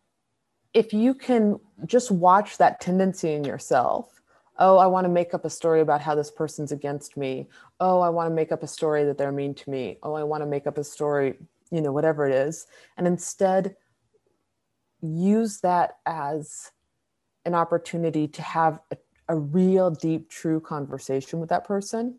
if 0.74 0.92
you 0.92 1.14
can 1.14 1.60
just 1.86 2.10
watch 2.10 2.58
that 2.58 2.80
tendency 2.80 3.32
in 3.32 3.44
yourself 3.44 4.15
oh, 4.58 4.78
I 4.78 4.86
want 4.86 5.04
to 5.04 5.08
make 5.08 5.34
up 5.34 5.44
a 5.44 5.50
story 5.50 5.80
about 5.80 6.00
how 6.00 6.14
this 6.14 6.30
person's 6.30 6.72
against 6.72 7.16
me. 7.16 7.48
Oh, 7.80 8.00
I 8.00 8.08
want 8.08 8.30
to 8.30 8.34
make 8.34 8.52
up 8.52 8.62
a 8.62 8.68
story 8.68 9.04
that 9.04 9.18
they're 9.18 9.32
mean 9.32 9.54
to 9.54 9.70
me. 9.70 9.98
Oh, 10.02 10.14
I 10.14 10.22
want 10.22 10.42
to 10.42 10.46
make 10.46 10.66
up 10.66 10.78
a 10.78 10.84
story, 10.84 11.34
you 11.70 11.80
know, 11.80 11.92
whatever 11.92 12.26
it 12.26 12.34
is. 12.34 12.66
And 12.96 13.06
instead, 13.06 13.76
use 15.00 15.60
that 15.60 15.98
as 16.06 16.72
an 17.44 17.54
opportunity 17.54 18.28
to 18.28 18.42
have 18.42 18.80
a, 18.90 18.96
a 19.28 19.36
real, 19.36 19.90
deep, 19.90 20.30
true 20.30 20.60
conversation 20.60 21.40
with 21.40 21.50
that 21.50 21.64
person. 21.64 22.18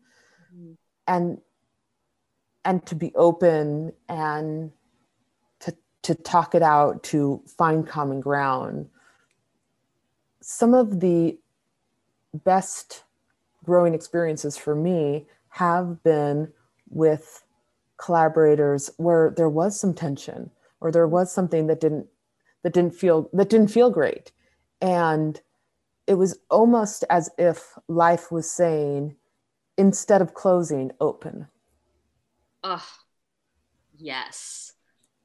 Mm-hmm. 0.54 0.74
And 1.08 1.42
and 2.66 2.86
to 2.86 2.96
be 2.96 3.14
open 3.16 3.94
and 4.10 4.72
to 5.62 5.76
to 6.04 6.16
talk 6.16 6.54
it 6.54 6.62
out 6.62 7.02
to 7.04 7.42
find 7.58 7.88
common 7.88 8.20
ground 8.20 8.90
some 10.48 10.74
of 10.74 11.02
the 11.02 11.38
best 12.44 13.04
growing 13.64 13.94
experiences 13.94 14.58
for 14.58 14.76
me 14.76 15.26
have 15.50 16.02
been 16.04 16.52
with 16.90 17.44
collaborators 17.98 18.90
where 18.98 19.34
there 19.36 19.50
was 19.50 19.80
some 19.80 19.94
tension 19.94 20.52
or 20.80 20.92
there 20.92 21.08
was 21.08 21.32
something 21.32 21.68
that 21.68 21.82
didn't 21.82 22.08
that 22.64 22.74
didn't 22.74 22.96
feel 22.96 23.30
that 23.34 23.50
didn't 23.50 23.72
feel 23.72 23.90
great. 23.90 24.32
And 24.82 25.40
it 26.06 26.16
was 26.16 26.40
almost 26.50 27.04
as 27.10 27.30
if 27.38 27.74
life 27.88 28.32
was 28.32 28.50
saying 28.50 29.16
instead 29.78 30.22
of 30.22 30.34
closing 30.34 30.92
open. 31.00 31.48
Oh 32.64 32.88
yes. 33.98 34.74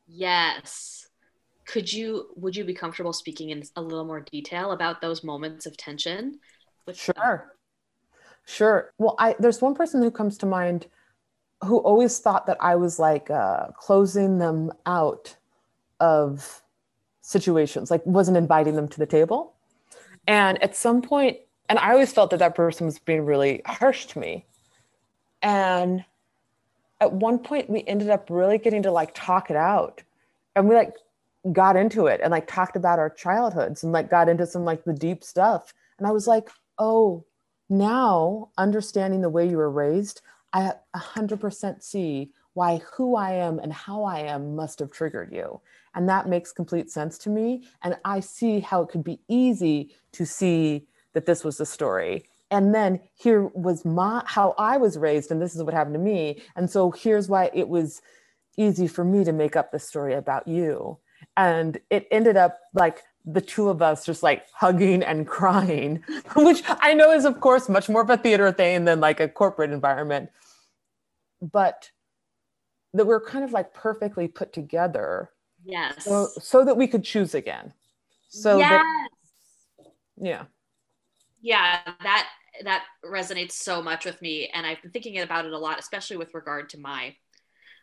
Yes. 0.06 1.08
Could 1.66 1.92
you 1.92 2.28
would 2.36 2.56
you 2.56 2.64
be 2.64 2.74
comfortable 2.74 3.12
speaking 3.12 3.50
in 3.50 3.62
a 3.76 3.82
little 3.82 4.04
more 4.04 4.20
detail 4.20 4.72
about 4.72 5.00
those 5.00 5.22
moments 5.22 5.66
of 5.66 5.76
tension 5.76 6.38
sure. 6.92 7.54
Sure. 8.44 8.92
Well, 8.98 9.14
I 9.18 9.36
there's 9.38 9.60
one 9.60 9.74
person 9.74 10.02
who 10.02 10.10
comes 10.10 10.36
to 10.38 10.46
mind 10.46 10.86
who 11.64 11.78
always 11.78 12.18
thought 12.18 12.46
that 12.46 12.56
I 12.60 12.76
was 12.76 12.98
like 12.98 13.30
uh, 13.30 13.68
closing 13.76 14.38
them 14.38 14.72
out 14.84 15.36
of 16.00 16.62
situations, 17.20 17.90
like 17.90 18.04
wasn't 18.04 18.36
inviting 18.36 18.74
them 18.74 18.88
to 18.88 18.98
the 18.98 19.06
table. 19.06 19.54
And 20.26 20.60
at 20.62 20.74
some 20.76 21.02
point, 21.02 21.38
and 21.68 21.78
I 21.78 21.92
always 21.92 22.12
felt 22.12 22.30
that 22.30 22.38
that 22.40 22.54
person 22.54 22.86
was 22.86 22.98
being 22.98 23.24
really 23.24 23.62
harsh 23.64 24.06
to 24.06 24.18
me. 24.18 24.44
And 25.40 26.04
at 27.00 27.12
one 27.12 27.38
point, 27.38 27.70
we 27.70 27.84
ended 27.86 28.10
up 28.10 28.28
really 28.28 28.58
getting 28.58 28.82
to 28.82 28.92
like 28.92 29.12
talk 29.14 29.50
it 29.50 29.56
out, 29.56 30.02
and 30.56 30.68
we 30.68 30.74
like 30.74 30.94
got 31.52 31.76
into 31.76 32.06
it 32.06 32.20
and 32.22 32.30
like 32.30 32.46
talked 32.46 32.76
about 32.76 33.00
our 33.00 33.10
childhoods 33.10 33.82
and 33.82 33.92
like 33.92 34.08
got 34.08 34.28
into 34.28 34.46
some 34.46 34.64
like 34.64 34.84
the 34.84 34.92
deep 34.92 35.24
stuff. 35.24 35.74
And 35.98 36.06
I 36.06 36.12
was 36.12 36.26
like, 36.28 36.48
oh, 36.78 37.24
now 37.68 38.50
understanding 38.58 39.22
the 39.22 39.28
way 39.28 39.48
you 39.48 39.56
were 39.56 39.70
raised, 39.70 40.20
I 40.52 40.74
100% 40.94 41.82
see 41.82 42.32
why 42.54 42.82
who 42.96 43.16
I 43.16 43.32
am 43.32 43.58
and 43.58 43.72
how 43.72 44.04
I 44.04 44.20
am 44.20 44.54
must 44.54 44.78
have 44.80 44.90
triggered 44.90 45.32
you. 45.32 45.60
And 45.94 46.08
that 46.08 46.28
makes 46.28 46.52
complete 46.52 46.90
sense 46.90 47.16
to 47.18 47.30
me. 47.30 47.64
And 47.82 47.96
I 48.04 48.20
see 48.20 48.60
how 48.60 48.82
it 48.82 48.88
could 48.88 49.04
be 49.04 49.20
easy 49.28 49.94
to 50.12 50.26
see 50.26 50.86
that 51.14 51.26
this 51.26 51.44
was 51.44 51.58
the 51.58 51.66
story. 51.66 52.24
And 52.50 52.74
then 52.74 53.00
here 53.14 53.46
was 53.54 53.84
my 53.84 54.22
how 54.26 54.54
I 54.58 54.76
was 54.76 54.98
raised, 54.98 55.30
and 55.30 55.40
this 55.40 55.56
is 55.56 55.62
what 55.62 55.72
happened 55.72 55.94
to 55.94 56.00
me. 56.00 56.42
And 56.54 56.70
so 56.70 56.90
here's 56.90 57.28
why 57.28 57.50
it 57.54 57.68
was 57.68 58.02
easy 58.58 58.86
for 58.86 59.04
me 59.04 59.24
to 59.24 59.32
make 59.32 59.56
up 59.56 59.72
the 59.72 59.78
story 59.78 60.12
about 60.12 60.46
you. 60.46 60.98
And 61.36 61.78
it 61.88 62.06
ended 62.10 62.36
up 62.36 62.58
like 62.74 63.02
the 63.24 63.40
two 63.40 63.68
of 63.68 63.82
us 63.82 64.04
just 64.04 64.22
like 64.22 64.46
hugging 64.52 65.02
and 65.02 65.26
crying, 65.26 66.02
which 66.36 66.62
I 66.66 66.94
know 66.94 67.12
is, 67.12 67.24
of 67.24 67.40
course, 67.40 67.68
much 67.68 67.88
more 67.88 68.02
of 68.02 68.10
a 68.10 68.16
theater 68.16 68.50
thing 68.52 68.84
than 68.84 69.00
like 69.00 69.20
a 69.20 69.28
corporate 69.28 69.70
environment. 69.70 70.30
But 71.40 71.90
that 72.94 73.06
we're 73.06 73.24
kind 73.24 73.44
of 73.44 73.52
like 73.52 73.72
perfectly 73.74 74.28
put 74.28 74.52
together. 74.52 75.30
Yes. 75.64 76.04
So, 76.04 76.28
so 76.40 76.64
that 76.64 76.76
we 76.76 76.86
could 76.86 77.04
choose 77.04 77.34
again. 77.34 77.72
So 78.28 78.58
yes. 78.58 78.70
that, 78.70 79.08
yeah. 80.20 80.44
Yeah, 81.40 81.80
that 82.02 82.28
that 82.64 82.84
resonates 83.04 83.52
so 83.52 83.82
much 83.82 84.04
with 84.04 84.20
me 84.20 84.50
and 84.52 84.66
I've 84.66 84.80
been 84.82 84.90
thinking 84.90 85.18
about 85.20 85.46
it 85.46 85.52
a 85.52 85.58
lot 85.58 85.78
especially 85.78 86.18
with 86.18 86.34
regard 86.34 86.68
to 86.70 86.78
my 86.78 87.16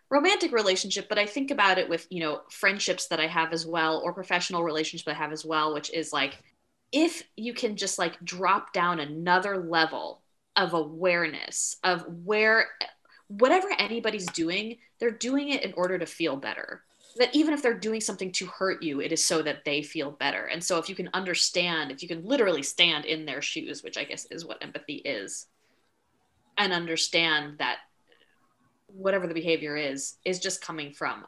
romantic 0.10 0.52
relationship 0.52 1.08
but 1.08 1.19
i 1.19 1.26
think 1.26 1.52
about 1.52 1.78
it 1.78 1.88
with 1.88 2.08
you 2.10 2.19
know 2.19 2.41
friendships 2.50 3.08
that 3.08 3.19
i 3.19 3.28
have 3.28 3.54
as 3.54 3.65
well 3.65 4.02
or 4.04 4.13
professional 4.13 4.63
relationships 4.63 5.08
i 5.08 5.13
have 5.13 5.32
as 5.32 5.45
well 5.45 5.74
which 5.74 5.91
is 5.93 6.12
like 6.12 6.39
if 6.91 7.24
you 7.38 7.54
can 7.54 7.76
just 7.76 8.00
like 8.00 8.19
drop 8.24 8.74
down 8.74 9.00
another 9.00 9.58
level 9.58 10.22
of 10.56 10.74
awareness 10.74 11.78
of 11.84 12.06
where 12.26 12.67
whatever 13.28 13.67
anybody's 13.78 14.26
doing 14.28 14.78
they're 15.00 15.12
doing 15.12 15.50
it 15.50 15.63
in 15.63 15.74
order 15.74 15.98
to 15.98 16.06
feel 16.06 16.36
better. 16.36 16.84
That 17.17 17.34
even 17.34 17.54
if 17.54 17.62
they're 17.62 17.74
doing 17.74 18.02
something 18.02 18.32
to 18.34 18.45
hurt 18.45 18.84
you 18.84 19.02
it 19.02 19.12
is 19.12 19.24
so 19.24 19.41
that 19.43 19.63
they 19.65 19.82
feel 19.82 20.12
better. 20.12 20.45
And 20.45 20.63
so 20.63 20.78
if 20.78 20.89
you 20.89 20.95
can 20.95 21.10
understand 21.13 21.91
if 21.91 22.02
you 22.02 22.08
can 22.08 22.26
literally 22.26 22.63
stand 22.63 23.06
in 23.06 23.26
their 23.26 23.41
shoes 23.41 23.84
which 23.84 23.98
i 23.98 24.04
guess 24.04 24.26
is 24.32 24.45
what 24.45 24.62
empathy 24.62 24.95
is 24.95 25.48
and 26.58 26.74
understand 26.74 27.58
that 27.60 27.78
whatever 28.93 29.28
the 29.28 29.34
behavior 29.34 29.75
is 29.75 30.15
is 30.25 30.39
just 30.39 30.62
coming 30.62 30.91
from 30.93 31.25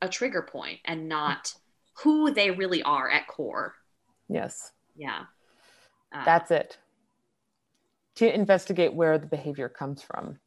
a 0.00 0.08
trigger 0.08 0.42
point 0.42 0.78
and 0.84 1.08
not 1.08 1.54
who 2.02 2.30
they 2.30 2.50
really 2.50 2.82
are 2.82 3.10
at 3.10 3.26
core 3.26 3.74
Yes. 4.28 4.72
yeah 4.96 5.24
uh, 6.12 6.24
That's 6.24 6.50
it. 6.50 6.78
To 8.16 8.34
investigate 8.34 8.94
where 8.94 9.18
the 9.18 9.26
behavior 9.26 9.68
comes 9.68 10.02
from. 10.02 10.38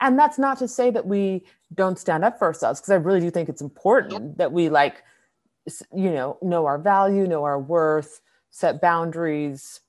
And 0.00 0.18
that's 0.18 0.38
not 0.38 0.58
to 0.58 0.68
say 0.68 0.90
that 0.90 1.06
we 1.06 1.44
don't 1.74 1.98
stand 1.98 2.24
up 2.24 2.38
for 2.38 2.46
ourselves, 2.46 2.80
because 2.80 2.92
I 2.92 2.96
really 2.96 3.20
do 3.20 3.30
think 3.30 3.48
it's 3.48 3.62
important 3.62 4.38
that 4.38 4.52
we 4.52 4.68
like, 4.68 5.02
you 5.92 6.10
know, 6.10 6.38
know 6.40 6.66
our 6.66 6.78
value, 6.78 7.26
know 7.26 7.44
our 7.44 7.58
worth, 7.58 8.20
set 8.50 8.80
boundaries, 8.80 9.80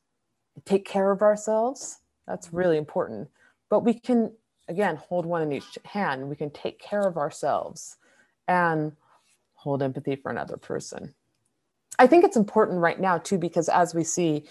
take 0.65 0.86
care 0.86 1.12
of 1.12 1.21
ourselves. 1.21 1.99
That's 2.28 2.51
really 2.51 2.78
important. 2.78 3.30
But 3.69 3.82
we 3.82 3.93
can, 3.93 4.32
again, 4.67 4.95
hold 4.95 5.25
one 5.25 5.41
in 5.41 5.51
each 5.51 5.78
hand. 5.86 6.30
We 6.30 6.36
can 6.36 6.49
take 6.49 6.80
care 6.80 7.01
of 7.01 7.17
ourselves 7.17 7.97
and 8.47 8.93
hold 9.56 9.82
empathy 9.82 10.15
for 10.15 10.32
another 10.32 10.58
person. 10.58 11.13
I 11.97 12.08
think 12.08 12.23
it's 12.23 12.38
important 12.38 12.80
right 12.80 12.99
now, 12.99 13.17
too, 13.17 13.38
because 13.38 13.69
as 13.69 13.95
we 13.95 14.04
see 14.04 14.45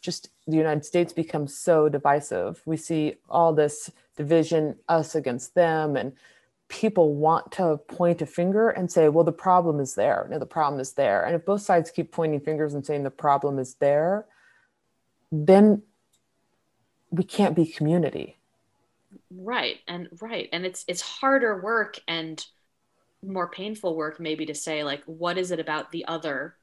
just 0.00 0.30
the 0.46 0.56
United 0.56 0.84
States 0.84 1.12
become 1.12 1.46
so 1.46 1.88
divisive, 1.88 2.62
we 2.64 2.76
see 2.76 3.16
all 3.28 3.52
this 3.52 3.90
division, 4.16 4.76
us 4.88 5.14
against 5.14 5.54
them, 5.54 5.96
and 5.96 6.12
people 6.68 7.14
want 7.14 7.52
to 7.52 7.76
point 7.88 8.22
a 8.22 8.26
finger 8.26 8.70
and 8.70 8.90
say, 8.90 9.08
well, 9.08 9.24
the 9.24 9.32
problem 9.32 9.78
is 9.78 9.94
there. 9.94 10.26
No, 10.30 10.38
the 10.38 10.46
problem 10.46 10.80
is 10.80 10.92
there. 10.92 11.24
And 11.24 11.34
if 11.34 11.44
both 11.44 11.62
sides 11.62 11.90
keep 11.90 12.10
pointing 12.12 12.40
fingers 12.40 12.74
and 12.74 12.84
saying 12.84 13.04
the 13.04 13.10
problem 13.10 13.58
is 13.58 13.74
there, 13.74 14.26
then 15.30 15.82
we 17.10 17.24
can't 17.24 17.54
be 17.54 17.66
community. 17.66 18.35
Right 19.30 19.78
and 19.88 20.08
right 20.20 20.48
and 20.52 20.64
it's 20.64 20.84
it's 20.88 21.00
harder 21.00 21.60
work 21.62 21.98
and 22.06 22.44
more 23.22 23.48
painful 23.50 23.96
work 23.96 24.20
maybe 24.20 24.46
to 24.46 24.54
say 24.54 24.84
like 24.84 25.02
what 25.06 25.38
is 25.38 25.50
it 25.50 25.60
about 25.60 25.90
the 25.92 26.04
other 26.06 26.56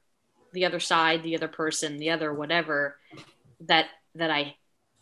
the 0.52 0.64
other 0.64 0.80
side 0.80 1.22
the 1.22 1.36
other 1.36 1.48
person 1.48 1.98
the 1.98 2.10
other 2.10 2.32
whatever 2.32 2.96
that 3.60 3.86
that 4.14 4.30
i 4.30 4.54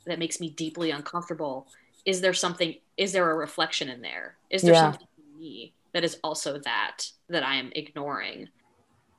that 0.06 0.18
makes 0.18 0.40
me 0.40 0.50
deeply 0.50 0.90
uncomfortable? 0.90 1.68
Is 2.06 2.20
there 2.20 2.34
something 2.34 2.74
is 2.96 3.12
there 3.12 3.30
a 3.30 3.36
reflection 3.36 3.88
in 3.88 4.02
there? 4.02 4.38
Is 4.50 4.64
there 4.64 4.72
Yeah. 4.72 4.74
something 4.74 5.06
in 5.18 5.38
me 5.40 5.74
that 5.94 6.04
is 6.04 6.18
also 6.24 6.60
that 6.60 7.06
that 7.28 7.44
i 7.44 7.56
am 7.56 7.72
ignoring? 7.74 8.48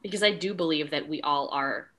Because 0.04 0.24
i 0.24 0.32
do 0.32 0.54
believe 0.54 0.92
that 0.92 1.10
we 1.10 1.22
all 1.22 1.50
are 1.54 1.90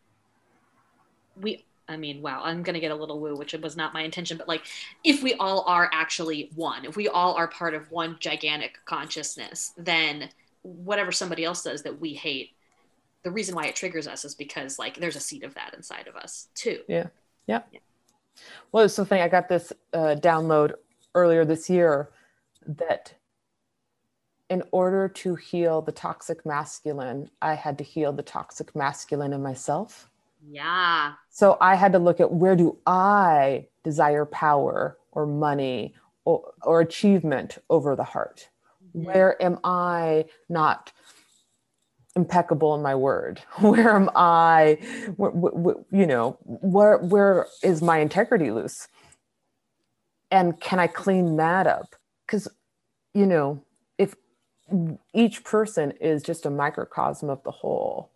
we 1.37 1.67
i 1.88 1.97
mean 1.97 2.23
wow 2.23 2.40
i'm 2.44 2.62
going 2.62 2.75
to 2.75 2.81
get 2.81 2.90
a 2.90 2.94
little 2.94 3.20
woo 3.20 3.37
which 3.37 3.53
was 3.55 3.77
not 3.77 3.92
my 3.92 4.03
intention 4.03 4.37
but 4.37 4.49
like 4.49 4.62
if 5.05 5.23
we 5.23 5.35
all 5.35 5.64
are 5.66 5.90
actually 5.92 6.51
one 6.55 6.85
if 6.85 6.97
we 6.97 7.09
all 7.09 7.35
are 7.35 7.49
part 7.49 7.75
of 7.75 7.90
one 7.90 8.16
gigantic 8.20 8.79
consciousness 8.85 9.73
then 9.77 10.29
whatever 10.62 11.12
somebody 11.12 11.44
else 11.44 11.62
does 11.62 11.83
that 11.83 12.01
we 12.01 12.14
hate 12.14 12.51
the 13.23 13.31
reason 13.31 13.55
why 13.55 13.64
it 13.64 13.77
triggers 13.77 14.07
us 14.07 14.25
is 14.25 14.35
because 14.35 14.79
like 14.79 14.99
there's 14.99 15.16
a 15.16 15.20
seed 15.20 15.44
of 15.44 15.55
that 15.55 15.75
inside 15.75 16.07
of 16.07 16.16
us 16.16 16.49
too 16.55 16.81
Yeah. 16.88 17.07
Yeah. 17.47 17.61
yeah. 17.73 17.81
Well, 18.73 18.85
it's 18.85 18.94
so 18.94 19.05
funny. 19.05 19.23
I 19.23 19.29
got 19.29 19.49
this 19.49 19.73
uh, 19.92 20.16
download 20.18 20.73
earlier 21.14 21.44
this 21.44 21.70
year 21.70 22.11
that 22.66 23.14
in 24.51 24.62
order 24.73 25.09
to 25.09 25.35
heal 25.35 25.81
the 25.81 25.92
toxic 25.92 26.44
masculine, 26.44 27.31
I 27.40 27.55
had 27.55 27.79
to 27.79 27.85
heal 27.85 28.12
the 28.12 28.23
toxic 28.23 28.75
masculine 28.75 29.33
in 29.33 29.42
myself. 29.42 30.11
Yeah 30.51 31.13
So 31.31 31.57
I 31.61 31.75
had 31.75 31.93
to 31.93 31.99
look 31.99 32.21
at 32.21 32.33
where 32.33 32.57
do 32.57 32.79
I 32.87 33.67
desire 33.83 34.25
power 34.25 34.99
or 35.13 35.27
money 35.27 35.95
or, 36.25 36.53
or 36.63 36.81
achievement 36.81 37.59
over 37.69 37.97
the 37.97 38.05
heart? 38.05 38.49
Mm-hmm. 38.97 39.07
Where 39.07 39.43
am 39.43 39.59
I 39.65 40.27
not 40.49 40.93
impeccable 42.17 42.75
in 42.75 42.83
my 42.83 42.95
word? 42.95 43.41
Where 43.61 43.95
am 43.95 44.09
I, 44.15 44.79
wh- 45.19 45.35
wh- 45.35 45.67
wh- 45.67 45.95
you 45.95 46.07
know, 46.07 46.39
where 46.45 46.99
where 46.99 47.47
is 47.63 47.83
my 47.83 47.99
integrity 47.99 48.51
loose? 48.53 48.89
And 50.31 50.61
can 50.61 50.79
I 50.79 50.87
clean 50.87 51.37
that 51.37 51.67
up? 51.67 51.95
Because, 52.27 52.49
you 53.13 53.27
know, 53.27 53.63
if 53.99 54.15
each 55.13 55.45
person 55.45 55.93
is 56.01 56.23
just 56.23 56.47
a 56.47 56.51
microcosm 56.51 57.31
of 57.31 57.43
the 57.45 57.51
whole, 57.51 58.11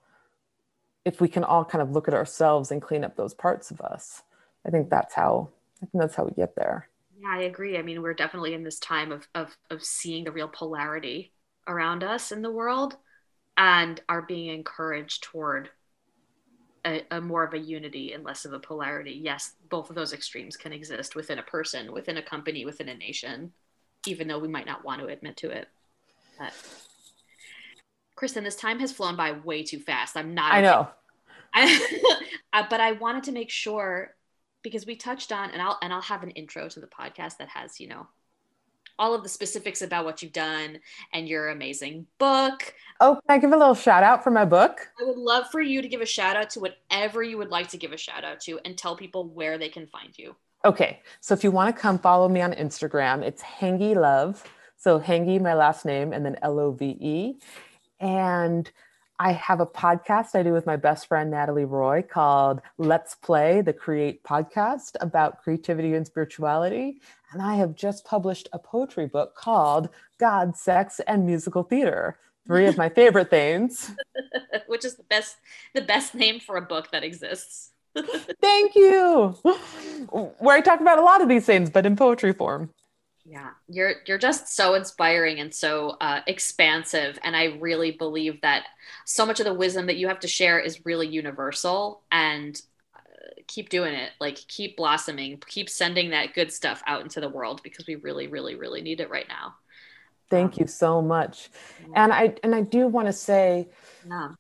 if 1.09 1.23
we 1.23 1.29
can 1.29 1.42
all 1.42 1.64
kind 1.64 1.81
of 1.81 1.90
look 1.90 2.07
at 2.07 2.12
ourselves 2.12 2.70
and 2.70 2.82
clean 2.82 3.03
up 3.03 3.16
those 3.16 3.32
parts 3.32 3.70
of 3.70 3.80
us, 3.80 4.22
I 4.66 4.70
think 4.70 4.91
that's 4.91 5.14
how 5.14 5.49
I 5.82 5.87
think 5.87 6.03
that's 6.03 6.14
how 6.14 6.24
we 6.24 6.32
get 6.32 6.55
there. 6.55 6.89
Yeah, 7.18 7.30
I 7.32 7.43
agree. 7.43 7.78
I 7.78 7.82
mean, 7.82 8.03
we're 8.03 8.12
definitely 8.12 8.53
in 8.53 8.62
this 8.62 8.78
time 8.78 9.11
of, 9.11 9.26
of, 9.35 9.57
of 9.70 9.82
seeing 9.82 10.24
the 10.24 10.32
real 10.32 10.49
polarity 10.49 11.32
around 11.66 12.05
us 12.05 12.30
in 12.30 12.43
the 12.43 12.51
world 12.51 12.97
and 13.57 14.01
are 14.09 14.22
being 14.22 14.55
encouraged 14.55 15.22
toward 15.22 15.70
a, 16.85 17.03
a 17.11 17.20
more 17.20 17.43
of 17.43 17.55
a 17.55 17.59
unity 17.59 18.12
and 18.12 18.22
less 18.22 18.45
of 18.45 18.53
a 18.53 18.59
polarity. 18.59 19.12
Yes, 19.12 19.55
both 19.70 19.89
of 19.89 19.97
those 19.97 20.12
extremes 20.12 20.57
can 20.57 20.72
exist 20.72 21.16
within 21.16 21.39
a 21.39 21.43
person, 21.43 21.93
within 21.93 22.18
a 22.18 22.22
company, 22.22 22.66
within 22.66 22.89
a 22.89 22.95
nation, 22.95 23.53
even 24.07 24.28
though 24.28 24.39
we 24.39 24.49
might 24.49 24.66
not 24.66 24.85
want 24.85 25.01
to 25.01 25.09
admit 25.09 25.39
to 25.39 25.51
it. 25.51 25.68
But 26.39 26.53
Kristin, 28.18 28.43
this 28.43 28.57
time 28.57 28.80
has 28.80 28.93
flown 28.93 29.16
by 29.16 29.32
way 29.32 29.62
too 29.62 29.78
fast. 29.78 30.16
I'm 30.16 30.35
not. 30.35 30.53
I 30.53 30.61
know. 30.61 30.89
I, 32.53 32.66
but 32.68 32.80
I 32.80 32.92
wanted 32.92 33.24
to 33.24 33.32
make 33.32 33.51
sure 33.51 34.14
because 34.62 34.86
we 34.86 34.96
touched 34.96 35.32
on, 35.32 35.51
and 35.51 35.62
I'll 35.62 35.78
and 35.82 35.92
I'll 35.92 36.03
have 36.03 36.22
an 36.22 36.30
intro 36.30 36.68
to 36.68 36.80
the 36.80 36.86
podcast 36.86 37.38
that 37.38 37.49
has 37.49 37.80
you 37.80 37.88
know 37.88 38.07
all 38.99 39.14
of 39.14 39.22
the 39.22 39.28
specifics 39.28 39.82
about 39.82 40.05
what 40.05 40.22
you've 40.22 40.32
done 40.32 40.78
and 41.12 41.28
your 41.28 41.51
amazing 41.51 42.07
book. 42.18 42.74
Oh, 43.01 43.20
can 43.26 43.36
I 43.36 43.38
give 43.38 43.53
a 43.53 43.57
little 43.57 43.74
shout 43.74 44.03
out 44.03 44.24
for 44.24 44.30
my 44.30 44.44
book? 44.44 44.90
I 45.01 45.05
would 45.05 45.16
love 45.16 45.46
for 45.53 45.61
you 45.61 45.80
to 45.80 45.88
give 45.88 46.01
a 46.01 46.07
shout 46.07 46.36
out 46.36 46.51
to 46.51 46.61
whatever 46.61 47.22
you 47.22 47.38
would 47.38 47.51
like 47.51 47.68
to 47.68 47.76
give 47.76 47.92
a 47.92 47.96
shout 47.96 48.24
out 48.24 48.40
to, 48.40 48.59
and 48.64 48.76
tell 48.76 48.96
people 48.96 49.28
where 49.28 49.57
they 49.57 49.68
can 49.68 49.86
find 49.86 50.16
you. 50.18 50.34
Okay, 50.64 51.01
so 51.20 51.34
if 51.34 51.44
you 51.44 51.53
want 51.53 51.74
to 51.74 51.80
come 51.80 51.99
follow 51.99 52.28
me 52.28 52.40
on 52.40 52.53
Instagram, 52.53 53.22
it's 53.22 53.42
Hanggi 53.42 53.94
Love. 53.94 54.42
So 54.76 54.99
Hanggi, 54.99 55.40
my 55.40 55.55
last 55.55 55.84
name, 55.84 56.12
and 56.12 56.26
then 56.26 56.36
L 56.42 56.59
O 56.59 56.72
V 56.72 56.96
E. 57.01 57.38
And 58.01 58.70
I 59.21 59.33
have 59.33 59.59
a 59.59 59.66
podcast 59.66 60.37
I 60.37 60.45
do 60.45 60.53
with 60.53 60.64
my 60.64 60.77
best 60.77 61.09
friend 61.09 61.29
Natalie 61.29 61.64
Roy 61.64 62.03
called 62.03 62.61
Let's 62.79 63.16
Play, 63.16 63.62
the 63.62 63.73
Create 63.73 64.23
podcast 64.23 64.95
about 65.01 65.43
creativity 65.43 65.95
and 65.95 66.07
spirituality. 66.07 67.01
And 67.33 67.43
I 67.43 67.57
have 67.57 67.75
just 67.75 68.05
published 68.05 68.49
a 68.53 68.61
poetry 68.61 69.07
book 69.07 69.35
called 69.35 69.89
God, 70.19 70.57
Sex, 70.57 71.01
and 71.09 71.27
Musical 71.27 71.64
Theater. 71.64 72.16
Three 72.47 72.66
of 72.66 72.77
my 72.77 72.89
favorite 72.89 73.29
things. 73.29 73.91
Which 74.69 74.85
is 74.85 74.97
the 74.97 75.03
best 75.03 75.37
the 75.75 75.83
best 75.83 76.14
name 76.14 76.39
for 76.39 76.57
a 76.57 76.62
book 76.62 76.93
that 76.93 77.03
exists. 77.03 77.73
Thank 78.41 78.77
you. 78.77 79.37
Where 80.39 80.57
I 80.57 80.61
talk 80.61 80.81
about 80.81 80.99
a 80.99 81.03
lot 81.03 81.23
of 81.23 81.29
these 81.29 81.45
things, 81.45 81.71
but 81.71 81.87
in 81.87 81.97
poetry 81.97 82.33
form. 82.33 82.71
Yeah, 83.31 83.51
you're 83.68 83.93
you're 84.07 84.16
just 84.16 84.49
so 84.57 84.72
inspiring 84.72 85.39
and 85.39 85.55
so 85.55 85.97
uh, 86.01 86.20
expansive, 86.26 87.18
and 87.22 87.37
I 87.37 87.57
really 87.61 87.91
believe 87.91 88.41
that 88.41 88.64
so 89.05 89.26
much 89.26 89.39
of 89.39 89.45
the 89.45 89.53
wisdom 89.53 89.85
that 89.87 89.99
you 89.99 90.09
have 90.09 90.20
to 90.20 90.29
share 90.29 90.59
is 90.59 90.87
really 90.87 91.09
universal. 91.09 92.05
And 92.11 92.59
uh, 92.97 93.43
keep 93.47 93.68
doing 93.68 93.93
it, 93.93 94.12
like 94.18 94.37
keep 94.37 94.79
blossoming, 94.79 95.43
keep 95.47 95.68
sending 95.68 96.11
that 96.11 96.33
good 96.33 96.51
stuff 96.51 96.83
out 96.87 97.03
into 97.03 97.20
the 97.20 97.29
world 97.29 97.61
because 97.62 97.87
we 97.87 97.97
really, 97.97 98.29
really, 98.29 98.55
really 98.55 98.81
need 98.81 99.01
it 99.01 99.11
right 99.11 99.29
now. 99.29 99.57
Thank 100.31 100.57
you 100.57 100.66
so 100.66 101.03
much, 101.03 101.51
yeah. 101.83 102.05
and 102.05 102.12
I 102.14 102.35
and 102.43 102.55
I 102.55 102.62
do 102.62 102.87
want 102.87 103.09
to 103.09 103.12
say, 103.12 103.68
yeah. 104.07 104.31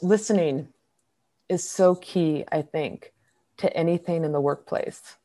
listening 0.00 0.68
is 1.48 1.68
so 1.68 1.96
key. 1.96 2.44
I 2.52 2.62
think 2.62 3.12
to 3.56 3.76
anything 3.76 4.24
in 4.24 4.30
the 4.30 4.40
workplace, 4.40 5.16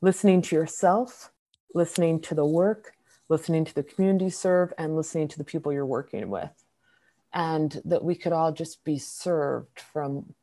listening 0.00 0.40
to 0.40 0.56
yourself 0.56 1.32
listening 1.74 2.20
to 2.22 2.34
the 2.34 2.46
work, 2.46 2.92
listening 3.28 3.64
to 3.64 3.74
the 3.74 3.82
community 3.82 4.30
serve, 4.30 4.72
and 4.78 4.96
listening 4.96 5.28
to 5.28 5.38
the 5.38 5.44
people 5.44 5.72
you're 5.72 5.86
working 5.86 6.28
with. 6.30 6.50
And 7.32 7.80
that 7.84 8.02
we 8.02 8.14
could 8.14 8.32
all 8.32 8.52
just 8.52 8.84
be 8.84 8.98
served 8.98 9.80
from 9.92 10.34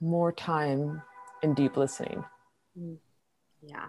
more 0.00 0.32
time 0.32 1.02
and 1.42 1.56
deep 1.56 1.76
listening. 1.76 2.24
Yeah, 3.62 3.86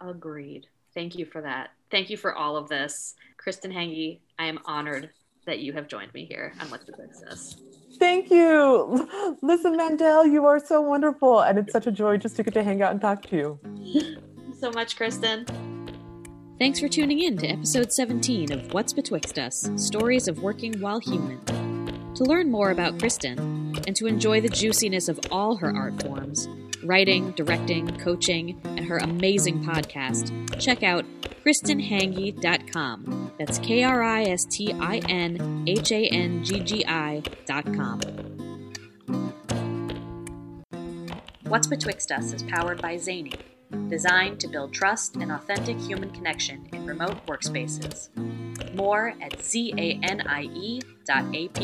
agreed. 0.00 0.66
Thank 0.94 1.16
you 1.16 1.26
for 1.26 1.42
that. 1.42 1.70
Thank 1.90 2.10
you 2.10 2.16
for 2.16 2.34
all 2.34 2.56
of 2.56 2.68
this. 2.68 3.14
Kristin 3.44 3.72
Hanggi, 3.72 4.20
I 4.38 4.46
am 4.46 4.58
honored 4.64 5.10
that 5.46 5.58
you 5.58 5.72
have 5.72 5.88
joined 5.88 6.12
me 6.14 6.24
here 6.24 6.54
on 6.60 6.68
Betwixt 6.68 7.24
Us. 7.24 7.56
Thank 7.98 8.30
you. 8.30 9.08
Listen, 9.42 9.76
Mandel, 9.76 10.26
you 10.26 10.46
are 10.46 10.64
so 10.64 10.80
wonderful. 10.80 11.40
And 11.40 11.58
it's 11.58 11.72
such 11.72 11.86
a 11.86 11.92
joy 11.92 12.16
just 12.16 12.36
to 12.36 12.42
get 12.42 12.54
to 12.54 12.62
hang 12.62 12.82
out 12.82 12.92
and 12.92 13.00
talk 13.00 13.22
to 13.26 13.36
you. 13.36 14.16
so 14.60 14.70
much, 14.70 14.96
Kristin. 14.96 15.71
Thanks 16.62 16.78
for 16.78 16.86
tuning 16.86 17.18
in 17.24 17.36
to 17.38 17.48
episode 17.48 17.92
17 17.92 18.52
of 18.52 18.72
What's 18.72 18.92
Betwixt 18.92 19.36
Us 19.36 19.68
Stories 19.74 20.28
of 20.28 20.44
Working 20.44 20.78
While 20.78 21.00
Human. 21.00 21.44
To 22.14 22.22
learn 22.22 22.52
more 22.52 22.70
about 22.70 22.98
Kristin 22.98 23.84
and 23.84 23.96
to 23.96 24.06
enjoy 24.06 24.40
the 24.40 24.48
juiciness 24.48 25.08
of 25.08 25.18
all 25.32 25.56
her 25.56 25.74
art 25.76 26.00
forms, 26.00 26.46
writing, 26.84 27.32
directing, 27.32 27.88
coaching, 27.98 28.60
and 28.62 28.84
her 28.84 28.98
amazing 28.98 29.64
podcast, 29.64 30.30
check 30.60 30.84
out 30.84 31.04
KristinHanggi.com. 31.44 33.32
That's 33.40 33.58
K 33.58 33.82
R 33.82 34.00
I 34.00 34.22
S 34.22 34.44
T 34.44 34.72
I 34.72 34.98
N 35.08 35.64
H 35.66 35.90
A 35.90 36.06
N 36.06 36.44
G 36.44 36.60
G 36.60 36.84
I.com. 36.86 38.00
What's 41.42 41.66
Betwixt 41.66 42.12
Us 42.12 42.32
is 42.32 42.44
powered 42.44 42.80
by 42.80 42.98
Zany 42.98 43.32
designed 43.88 44.40
to 44.40 44.48
build 44.48 44.72
trust 44.72 45.16
and 45.16 45.32
authentic 45.32 45.78
human 45.78 46.10
connection 46.10 46.68
in 46.72 46.86
remote 46.86 47.24
workspaces. 47.26 48.08
More 48.74 49.14
at 49.20 49.38
zanie 49.38 50.82
dot 51.04 51.24
app. 51.34 51.58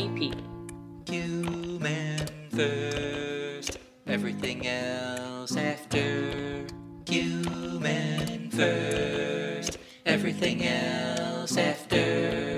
Human 1.08 2.26
first, 2.50 3.78
everything 4.06 4.66
else 4.66 5.56
after. 5.56 6.66
Human 7.08 8.50
first, 8.50 9.78
everything 10.04 10.66
else 10.66 11.56
after. 11.56 12.57